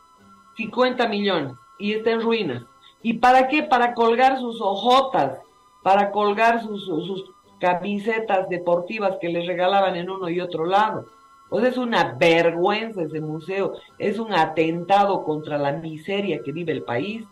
[0.56, 2.62] 50 millones y está en ruinas.
[3.02, 3.62] ¿Y para qué?
[3.62, 5.38] Para colgar sus hojotas,
[5.82, 11.06] para colgar sus, sus camisetas deportivas que les regalaban en uno y otro lado.
[11.50, 16.72] O sea, es una vergüenza ese museo, es un atentado contra la miseria que vive
[16.72, 17.24] el país.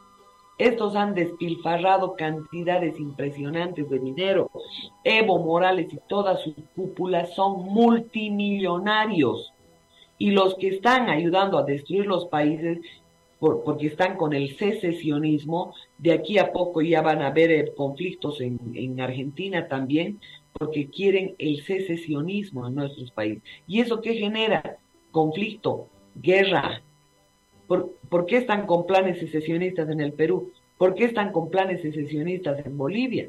[0.59, 4.50] Estos han despilfarrado cantidades impresionantes de dinero.
[5.04, 9.52] Evo Morales y toda su cúpula son multimillonarios.
[10.18, 12.81] Y los que están ayudando a destruir los países,
[13.38, 18.40] porque están con el secesionismo, de aquí a poco ya van a haber eh, conflictos
[18.40, 20.18] en, en Argentina también,
[20.52, 23.42] porque quieren el secesionismo en nuestros países.
[23.66, 24.78] ¿Y eso qué genera?
[25.11, 26.82] Conflicto, guerra,
[27.68, 30.52] ¿Por, qué están con planes secesionistas en el Perú?
[30.78, 33.28] ¿Por qué están con planes secesionistas en Bolivia?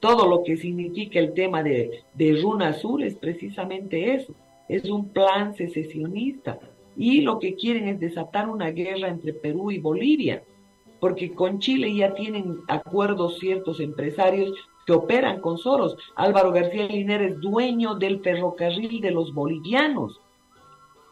[0.00, 4.34] Todo lo que significa el tema de, de Runa Sur es precisamente eso.
[4.68, 6.58] Es un plan secesionista.
[6.96, 10.42] Y lo que quieren es desatar una guerra entre Perú y Bolivia.
[10.98, 14.52] Porque con Chile ya tienen acuerdos ciertos empresarios
[14.86, 15.96] que operan con Soros.
[16.14, 20.20] Álvaro García Liner es dueño del ferrocarril de los bolivianos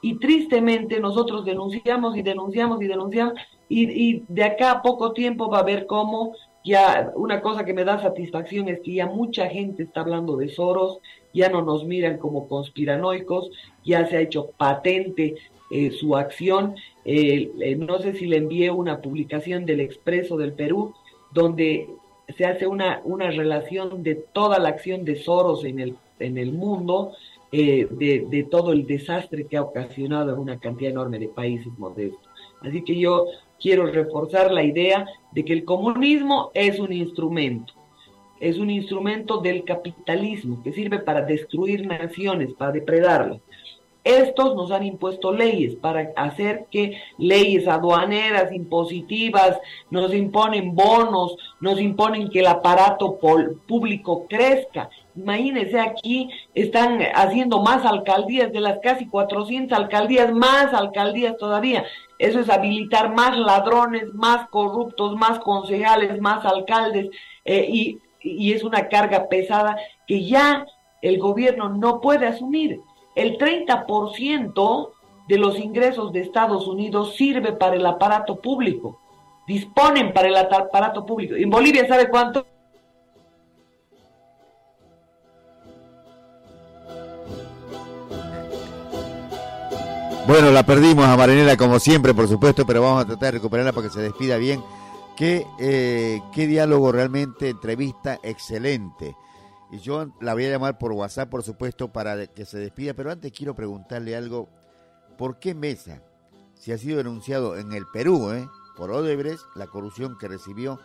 [0.00, 3.34] y tristemente nosotros denunciamos y denunciamos y denunciamos
[3.68, 7.84] y, de acá a poco tiempo va a ver cómo ya una cosa que me
[7.84, 11.00] da satisfacción es que ya mucha gente está hablando de Soros,
[11.32, 13.50] ya no nos miran como conspiranoicos,
[13.84, 15.36] ya se ha hecho patente
[15.70, 16.74] eh, su acción.
[17.04, 20.94] Eh, no sé si le envié una publicación del Expreso del Perú,
[21.32, 21.88] donde
[22.36, 26.52] se hace una, una relación de toda la acción de Soros en el, en el
[26.52, 27.12] mundo,
[27.56, 32.28] eh, de, todo el desastre que ha ocasionado en una cantidad enorme de países modestos.
[32.62, 33.26] Así que yo
[33.60, 37.72] quiero reforzar la idea de que el comunismo es un instrumento,
[38.40, 43.40] es un instrumento del capitalismo que sirve para destruir naciones, para depredarlas.
[44.04, 49.58] Estos nos han impuesto leyes para hacer que leyes aduaneras, impositivas,
[49.90, 53.18] nos imponen bonos, nos imponen que el aparato
[53.66, 54.90] público crezca.
[55.16, 61.86] Imagínense aquí, están haciendo más alcaldías de las casi 400 alcaldías, más alcaldías todavía.
[62.18, 67.08] Eso es habilitar más ladrones, más corruptos, más concejales, más alcaldes,
[67.46, 70.66] eh, y, y es una carga pesada que ya
[71.00, 72.80] el gobierno no puede asumir.
[73.14, 74.90] El 30%
[75.28, 78.98] de los ingresos de Estados Unidos sirve para el aparato público.
[79.46, 81.34] Disponen para el aparato público.
[81.34, 82.46] ¿En Bolivia sabe cuánto?
[90.26, 93.72] Bueno, la perdimos a Marinela como siempre, por supuesto, pero vamos a tratar de recuperarla
[93.72, 94.62] para que se despida bien.
[95.16, 99.14] Qué, eh, qué diálogo realmente, entrevista excelente.
[99.74, 103.10] Y yo la voy a llamar por WhatsApp, por supuesto, para que se despida, pero
[103.10, 104.48] antes quiero preguntarle algo.
[105.18, 106.00] ¿Por qué Mesa,
[106.54, 110.78] si ha sido denunciado en el Perú, eh, por Odebrecht, la corrupción que recibió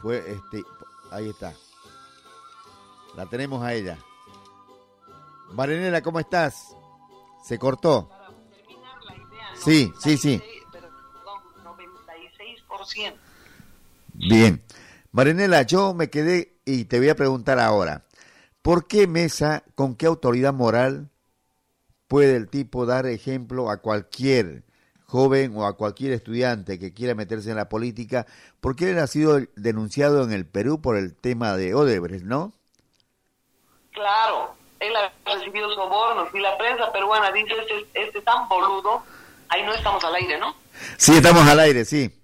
[0.00, 0.62] fue, este,
[1.10, 1.52] ahí está.
[3.14, 3.98] La tenemos a ella.
[5.52, 6.74] Marinela, ¿cómo estás?
[7.44, 8.08] Se cortó.
[9.54, 10.42] Sí, sí, sí.
[14.14, 14.64] Bien.
[15.12, 18.06] Marinela, yo me quedé y te voy a preguntar ahora.
[18.62, 21.08] ¿Por qué Mesa, con qué autoridad moral
[22.08, 24.64] puede el tipo dar ejemplo a cualquier
[25.06, 28.26] joven o a cualquier estudiante que quiera meterse en la política?
[28.60, 32.52] Porque él ha sido denunciado en el Perú por el tema de Odebrecht, ¿no?
[33.92, 39.02] Claro, él ha recibido sobornos y la prensa peruana dice, este, este tan boludo,
[39.48, 40.54] ahí no estamos al aire, ¿no?
[40.98, 42.14] Sí, estamos al aire, sí.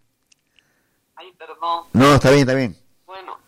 [1.15, 1.85] Ay, perdón.
[1.95, 2.77] No, está bien, está bien.
[3.07, 3.39] Bueno,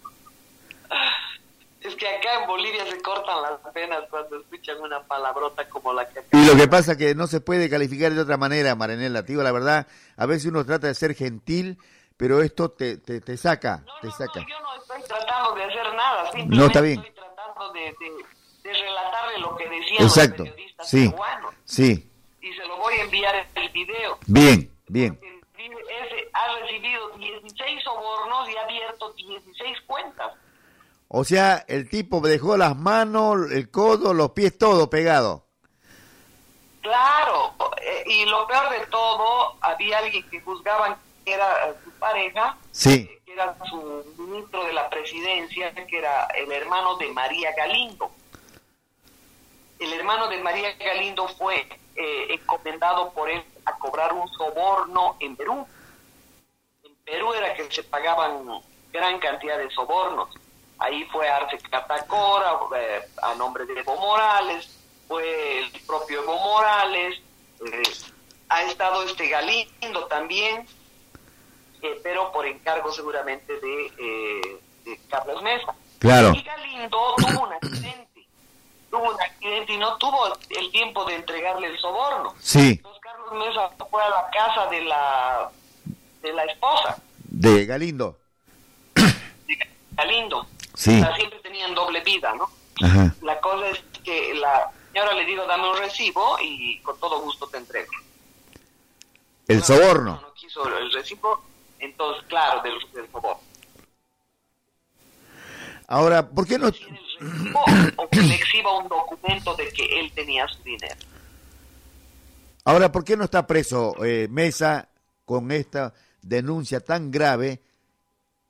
[1.88, 6.08] es que acá en Bolivia se cortan las penas cuando escuchan una palabrota como la
[6.08, 6.22] que...
[6.32, 9.42] Y lo que pasa es que no se puede calificar de otra manera, Marinela, tío,
[9.42, 9.86] la verdad,
[10.16, 11.78] a veces uno trata de ser gentil,
[12.16, 14.40] pero esto te, te, te saca, no, te no, saca.
[14.40, 16.98] No, yo no estoy tratando de hacer nada, simplemente no, está bien.
[17.00, 20.44] estoy tratando de, de, de relatarle lo que decían Exacto.
[20.44, 21.54] los periodistas sí, peruanos.
[21.64, 22.10] Sí,
[22.40, 24.18] Y se lo voy a enviar en el video.
[24.26, 25.18] bien, bien.
[25.58, 30.32] Ese ha recibido 16 sobornos y ha abierto 16 cuentas.
[31.08, 35.46] O sea, el tipo dejó las manos, el codo, los pies, todo pegado.
[36.82, 42.56] Claro, eh, y lo peor de todo, había alguien que juzgaban que era su pareja,
[42.70, 48.10] Sí, que era su ministro de la presidencia, que era el hermano de María Galindo.
[49.78, 55.36] El hermano de María Galindo fue eh, encomendado por él a cobrar un soborno en
[55.36, 55.66] Perú.
[56.84, 58.60] En Perú era que se pagaban
[58.92, 60.28] gran cantidad de sobornos.
[60.78, 64.68] Ahí fue Arce Catacora, eh, a nombre de Evo Morales,
[65.08, 67.20] fue el propio Evo Morales,
[67.66, 67.82] eh,
[68.48, 70.66] ha estado este Galindo también,
[71.82, 75.74] eh, pero por encargo seguramente de, eh, de Carlos Mesa.
[75.98, 76.32] claro.
[76.34, 78.26] Y Galindo tuvo un accidente,
[78.90, 82.34] tuvo un accidente y no tuvo el tiempo de entregarle el soborno.
[82.40, 85.50] Sí, Entonces Carlos Mesa fue a la casa de la
[86.22, 88.16] de la esposa de Galindo.
[88.94, 89.58] de
[89.92, 90.46] Galindo.
[90.78, 91.00] Sí.
[91.00, 92.48] Sea, siempre tenían doble vida, ¿no?
[92.86, 93.12] Ajá.
[93.22, 97.48] La cosa es que la señora le dijo, dame un recibo y con todo gusto
[97.48, 97.90] te entrego.
[99.48, 100.20] El No, soborno.
[100.22, 101.42] No quiso el recibo,
[101.80, 103.40] entonces, claro, del, del soborno.
[105.88, 106.70] Ahora, ¿por qué no?
[106.70, 107.64] Tiene el recibo
[107.96, 110.94] o que le exhiba un documento de que él tenía su dinero.
[112.64, 114.88] Ahora, ¿por qué no está preso eh, Mesa
[115.24, 117.62] con esta denuncia tan grave?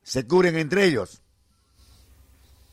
[0.02, 1.22] Se cubren entre ellos.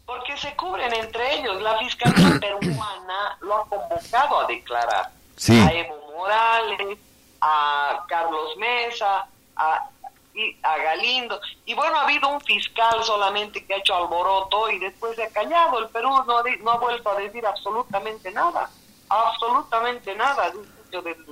[0.05, 1.61] Porque se cubren entre ellos.
[1.61, 5.09] La Fiscalía Peruana lo ha convocado a declarar.
[5.35, 5.59] Sí.
[5.59, 6.97] A Evo Morales,
[7.41, 9.89] a Carlos Mesa, a,
[10.33, 11.39] y a Galindo.
[11.65, 15.29] Y bueno, ha habido un fiscal solamente que ha hecho alboroto y después se ha
[15.29, 15.79] callado.
[15.79, 18.69] El Perú no, ha di- no ha vuelto a decir absolutamente nada.
[19.09, 21.25] Absolutamente nada dicho del-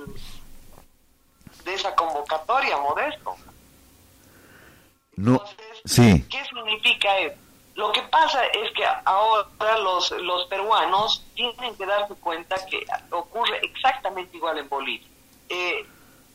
[1.64, 3.36] de esa convocatoria, Modesto.
[5.16, 5.32] No.
[5.34, 5.56] Entonces,
[5.86, 6.24] Sí.
[6.28, 7.36] ¿Qué significa eso?
[7.74, 13.58] Lo que pasa es que ahora los, los peruanos tienen que darse cuenta que ocurre
[13.64, 15.08] exactamente igual en Bolivia.
[15.48, 15.84] Eh,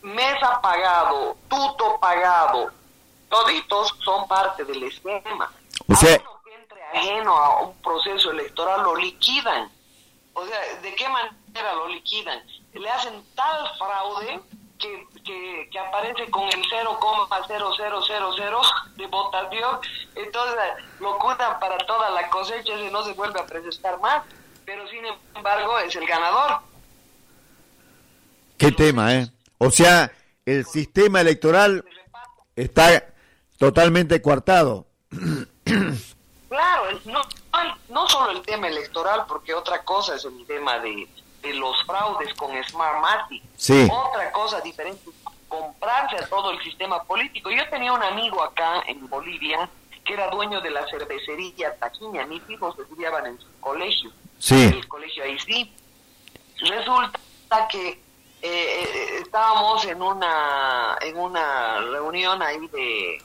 [0.01, 2.71] Mesa pagado, Tuto pagado,
[3.29, 5.51] toditos son parte del esquema.
[5.87, 9.69] O sea- A uno que entre ajeno a un proceso electoral lo liquidan.
[10.33, 12.41] O sea, ¿de qué manera lo liquidan?
[12.73, 14.39] Le hacen tal fraude
[14.79, 19.79] que, que, que aparece con el 0,0000 de votación,
[20.15, 20.55] entonces
[20.99, 24.23] lo ocultan para toda la cosecha y no se vuelve a presentar más,
[24.65, 25.03] pero sin
[25.35, 26.59] embargo es el ganador.
[28.57, 29.29] Qué tema, ¿eh?
[29.57, 30.11] O sea,
[30.45, 31.85] el sistema electoral
[32.55, 33.13] está
[33.57, 34.87] totalmente coartado.
[36.49, 37.21] Claro, no,
[37.89, 41.07] no solo el tema electoral, porque otra cosa es el tema de,
[41.43, 43.43] los fraudes con Smartmatic.
[43.55, 43.87] Sí.
[43.91, 45.09] Otra cosa diferente,
[45.47, 47.49] comprarse a todo el sistema político.
[47.49, 49.69] Yo tenía un amigo acá en Bolivia
[50.05, 52.25] que era dueño de la cervecería Taquiña.
[52.25, 54.11] Mis hijos estudiaban en su colegio.
[54.39, 54.55] Sí.
[54.55, 55.71] el colegio ahí sí.
[56.57, 57.99] Resulta que eh,
[58.41, 63.21] eh, estábamos en una en una reunión ahí de,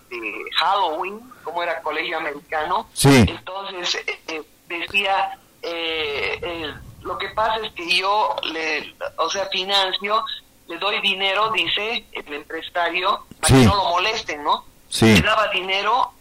[0.57, 2.89] Halloween, como era colegio americano.
[2.93, 3.25] Sí.
[3.29, 5.39] Entonces eh, decía,
[7.05, 10.25] lo que pasa es que yo, le, o sea, financio,
[10.67, 14.65] le doy dinero, dice el empresario, para que no lo molesten, ¿no?
[14.89, 15.15] Sí.
[15.15, 16.13] Le daba dinero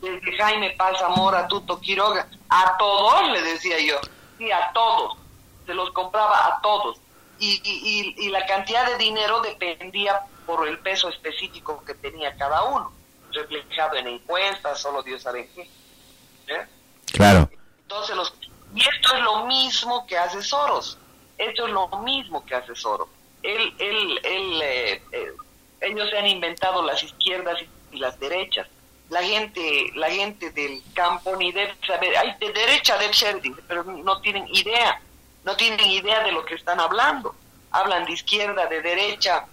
[0.00, 3.96] desde Jaime Paz Zamora, Tuto Quiroga, a todos, le decía yo,
[4.38, 5.16] sí, a todos,
[5.64, 6.98] se los compraba a todos
[7.42, 12.92] y, y, la cantidad de dinero dependía por el peso específico que tenía cada uno,
[13.32, 15.62] reflejado en encuestas, solo Dios sabe qué.
[15.62, 16.66] ¿eh?
[17.06, 17.50] Claro.
[17.82, 18.32] Entonces, los,
[18.74, 20.98] y esto es lo mismo que hace Soros,
[21.38, 23.08] esto es lo mismo que hace Soros.
[23.42, 25.32] Él, él, él, eh, eh,
[25.80, 27.58] ellos se han inventado las izquierdas
[27.90, 28.68] y las derechas.
[29.10, 33.84] La gente, la gente del campo ni debe saber, hay de derecha debe ser, pero
[33.84, 35.00] no tienen idea
[35.44, 37.34] no tienen idea de lo que están hablando.
[37.70, 39.46] Hablan de izquierda, de derecha,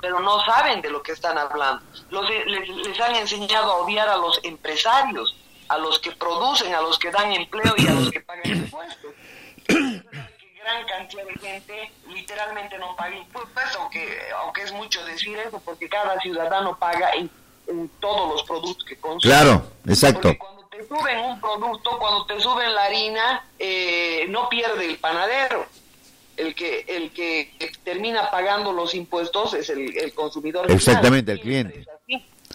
[0.00, 1.82] pero no saben de lo que están hablando.
[2.10, 5.34] Los, les, han enseñado a odiar a los empresarios,
[5.72, 9.12] a los que producen, a los que dan empleo y a los que pagan impuestos.
[9.66, 15.88] gran cantidad de gente literalmente no paga impuestos, aunque, aunque es mucho decir eso, porque
[15.88, 17.30] cada ciudadano paga en,
[18.00, 19.32] todos los productos que consume.
[19.32, 20.36] Claro, exacto
[20.72, 25.66] te suben un producto, cuando te suben la harina, eh, no pierde el panadero.
[26.34, 27.52] El que, el que
[27.84, 30.70] termina pagando los impuestos es el, consumidor.
[30.70, 31.86] Exactamente, el cliente.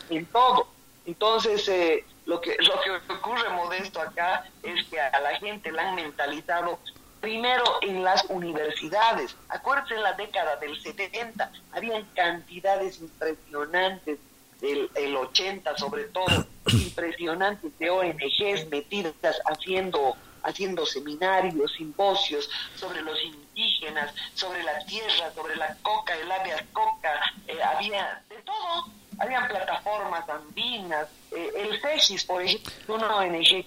[0.10, 0.68] en todo.
[1.06, 5.90] Entonces, eh, lo, que, lo que ocurre, Modesto, acá es que a la gente la
[5.90, 6.80] han mentalizado
[7.22, 9.36] primero en las universidades.
[9.50, 14.20] Acuérdense, en la década del 70 habían cantidades impresionantes
[14.62, 19.14] del el 80 sobre todo, impresionantes de ONGs metidas
[19.46, 26.64] haciendo haciendo seminarios, simposios sobre los indígenas, sobre la tierra, sobre la coca, el habeas
[26.72, 28.86] coca, eh, había de todo,
[29.20, 33.66] habían plataformas andinas, eh, el CEGIS, por ejemplo, una ONG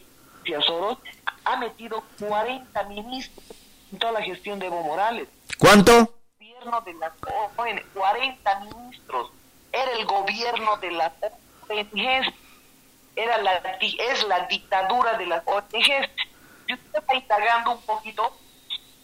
[0.66, 0.98] Soros,
[1.44, 3.44] ha metido 40 ministros
[3.92, 5.28] en toda la gestión de Evo Morales.
[5.58, 6.14] ¿Cuánto?
[6.38, 7.12] Gobierno de las
[7.94, 9.30] 40 ministros
[9.72, 11.12] era el gobierno de las
[11.68, 12.34] ONGs,
[13.16, 16.10] era la, es la dictadura de las ONGs.
[16.66, 18.36] Si usted va indagando un poquito,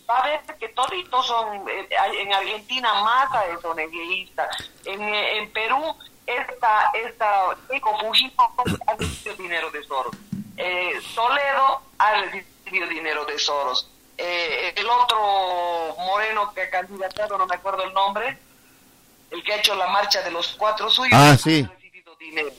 [0.09, 1.89] va a ver que toditos son, eh,
[2.21, 4.49] en Argentina Massa es ONGista,
[4.85, 5.97] en, eh, en Perú
[6.27, 10.17] esta, esta Eco Fujimori ha recibido dinero de Soros,
[10.57, 17.55] eh, Toledo ha recibido dinero de Soros, el otro moreno que ha candidatado, no me
[17.55, 18.39] acuerdo el nombre,
[19.31, 22.51] el que ha hecho la marcha de los cuatro suyos, ah, ha recibido dinero.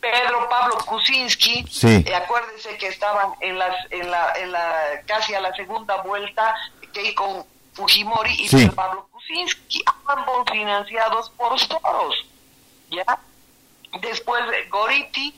[0.00, 2.04] Pedro Pablo Kuczynski, sí.
[2.04, 6.56] eh, acuérdense que estaban en las en la, en la casi a la segunda vuelta
[6.92, 12.26] que con Fujimori y Pedro Pablo Kuczynski, ambos financiados por Soros,
[12.92, 13.18] ¿ya?
[14.00, 15.34] Después Goriti,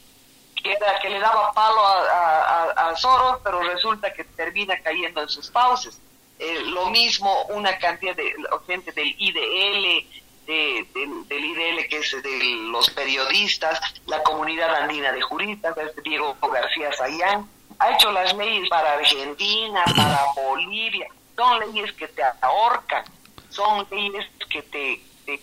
[0.63, 5.29] que era que le daba palo a, a, Soros, pero resulta que termina cayendo en
[5.29, 6.01] sus fauces.
[6.39, 8.35] Eh, lo mismo una cantidad de
[8.67, 10.07] gente del IDL,
[10.47, 10.87] de,
[11.29, 17.49] del IDL, que es de los periodistas, la comunidad andina de juristas, Diego García Sayán,
[17.79, 23.05] ha hecho las leyes para Argentina, para Bolivia, son leyes que te ahorcan,
[23.51, 25.41] son leyes que te, te,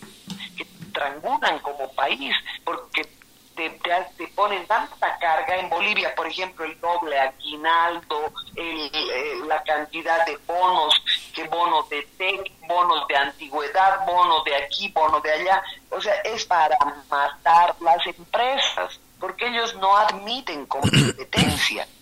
[0.58, 0.66] que
[1.02, 3.08] te trangunan como país, porque
[3.56, 3.70] te,
[4.18, 10.38] te, ponen tanta carga en Bolivia, por ejemplo, el doble aguinaldo, el, la cantidad de
[10.48, 10.94] bonos,
[11.34, 16.16] que bonos de TEC, bonos de antigüedad, bonos de aquí, bonos de allá, o sea,
[16.24, 16.78] es para
[17.10, 21.88] matar las empresas, porque ellos no admiten competencia.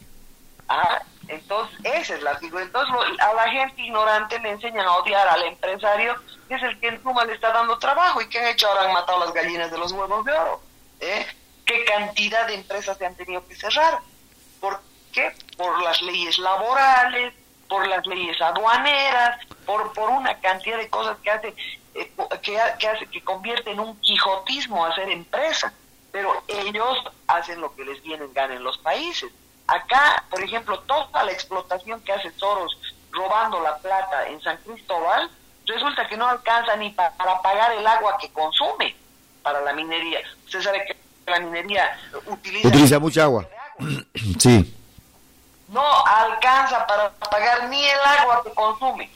[0.72, 2.64] Ah, entonces, esa es la figura.
[2.64, 6.16] Entonces, a la gente ignorante le enseñan a odiar al empresario,
[6.56, 8.22] es el que en suma le está dando trabajo.
[8.22, 8.68] ¿Y que han hecho?
[8.68, 10.62] Ahora han matado las gallinas de los huevos de oro.
[11.00, 11.26] ¿eh?
[11.66, 14.00] ¿Qué cantidad de empresas se han tenido que cerrar?
[14.60, 14.82] ¿Por
[15.14, 15.32] qué?
[15.58, 17.34] Por las leyes laborales,
[17.68, 21.56] por las leyes aduaneras, por, por una cantidad de cosas que hace,
[21.94, 25.74] eh, que, que, hace, que convierte en un quijotismo hacer empresa.
[26.12, 26.98] Pero ellos
[27.28, 29.32] hacen lo que les viene en gana en los países.
[29.68, 32.76] Acá, por ejemplo, toda la explotación que hace Soros
[33.12, 35.30] robando la plata en San Cristóbal,
[35.70, 38.96] resulta que no alcanza ni para pagar el agua que consume
[39.44, 40.20] para la minería.
[40.46, 40.98] Usted sabe que
[41.30, 43.48] la minería utiliza, utiliza mucha agua.
[44.40, 44.76] sí.
[45.68, 49.10] No alcanza para pagar ni el agua que consume.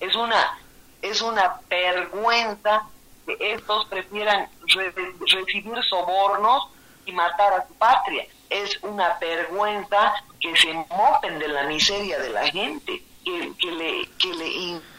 [0.00, 0.58] Es una
[1.02, 2.84] es una vergüenza
[3.26, 6.68] que estos prefieran recibir sobornos
[7.04, 8.24] y matar a su patria.
[8.48, 14.34] Es una vergüenza que se mopen de la miseria de la gente, que, le, que
[14.34, 14.48] le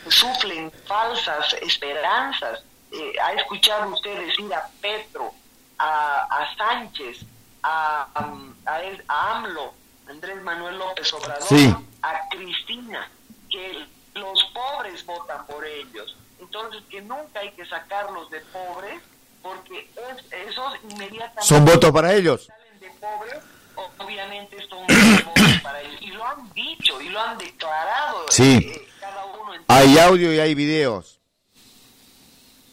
[0.05, 2.63] insuflen falsas esperanzas.
[2.91, 5.33] Eh, ¿Ha escuchado usted decir a Petro,
[5.77, 7.19] a, Sánchez,
[7.63, 9.73] a, a, AMLO,
[10.07, 13.09] Andrés Manuel López Obrador, a Cristina,
[13.49, 16.15] que los pobres votan por ellos?
[16.39, 19.01] Entonces, que nunca hay que sacarlos de pobres,
[19.41, 19.89] porque
[20.47, 21.43] esos inmediatamente...
[21.43, 22.45] Son votos para ellos.
[22.45, 23.39] Salen de pobres,
[23.97, 24.85] obviamente son
[25.65, 26.01] para ellos.
[26.01, 28.25] Y lo han dicho, y lo han declarado.
[28.29, 28.71] Sí.
[28.71, 31.19] Eh, cada uno hay audio y hay videos.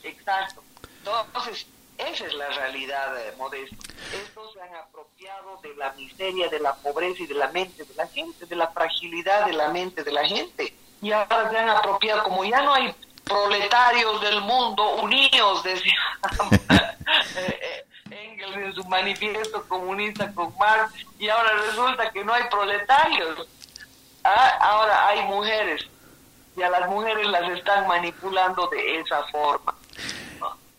[0.03, 0.63] Exacto.
[0.99, 1.67] Entonces,
[1.97, 3.77] esa es la realidad, eh, Modesto.
[4.13, 7.95] Estos se han apropiado de la miseria, de la pobreza y de la mente de
[7.95, 10.77] la gente, de la fragilidad de la mente de la gente.
[11.01, 15.95] Y ahora se han apropiado, como ya no hay proletarios del mundo unidos, decía
[18.13, 23.49] Engels en su manifiesto comunista con Marx, y ahora resulta que no hay proletarios.
[24.25, 25.89] Ah, ahora hay mujeres,
[26.57, 29.75] y a las mujeres las están manipulando de esa forma.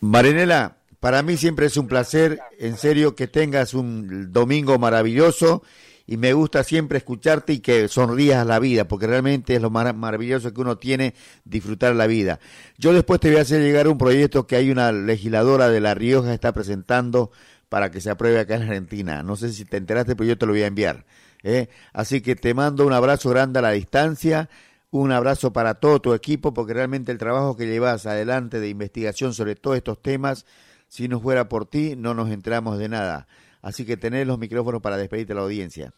[0.00, 5.62] Marinela, para mí siempre es un placer, en serio, que tengas un domingo maravilloso
[6.06, 9.70] y me gusta siempre escucharte y que sonrías a la vida, porque realmente es lo
[9.70, 12.40] más maravilloso que uno tiene, disfrutar la vida.
[12.76, 15.94] Yo después te voy a hacer llegar un proyecto que hay una legisladora de La
[15.94, 17.30] Rioja está presentando
[17.68, 19.22] para que se apruebe acá en Argentina.
[19.22, 21.06] No sé si te enteraste, pero yo te lo voy a enviar.
[21.42, 21.68] ¿eh?
[21.92, 24.50] Así que te mando un abrazo grande a la distancia,
[24.90, 29.34] un abrazo para todo tu equipo, porque realmente el trabajo que llevas adelante de investigación
[29.34, 30.46] sobre todos estos temas,
[30.88, 33.26] si no fuera por ti, no nos enteramos de nada.
[33.64, 35.90] Así que tenés los micrófonos para despedirte a la audiencia.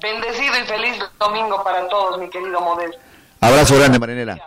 [0.00, 2.98] Bendecido y feliz domingo para todos, mi querido Modesto.
[3.40, 4.40] Abrazo grande, Marinela.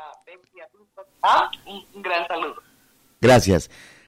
[1.22, 2.55] Ah, un gran saludo.
[3.20, 3.70] Gracias.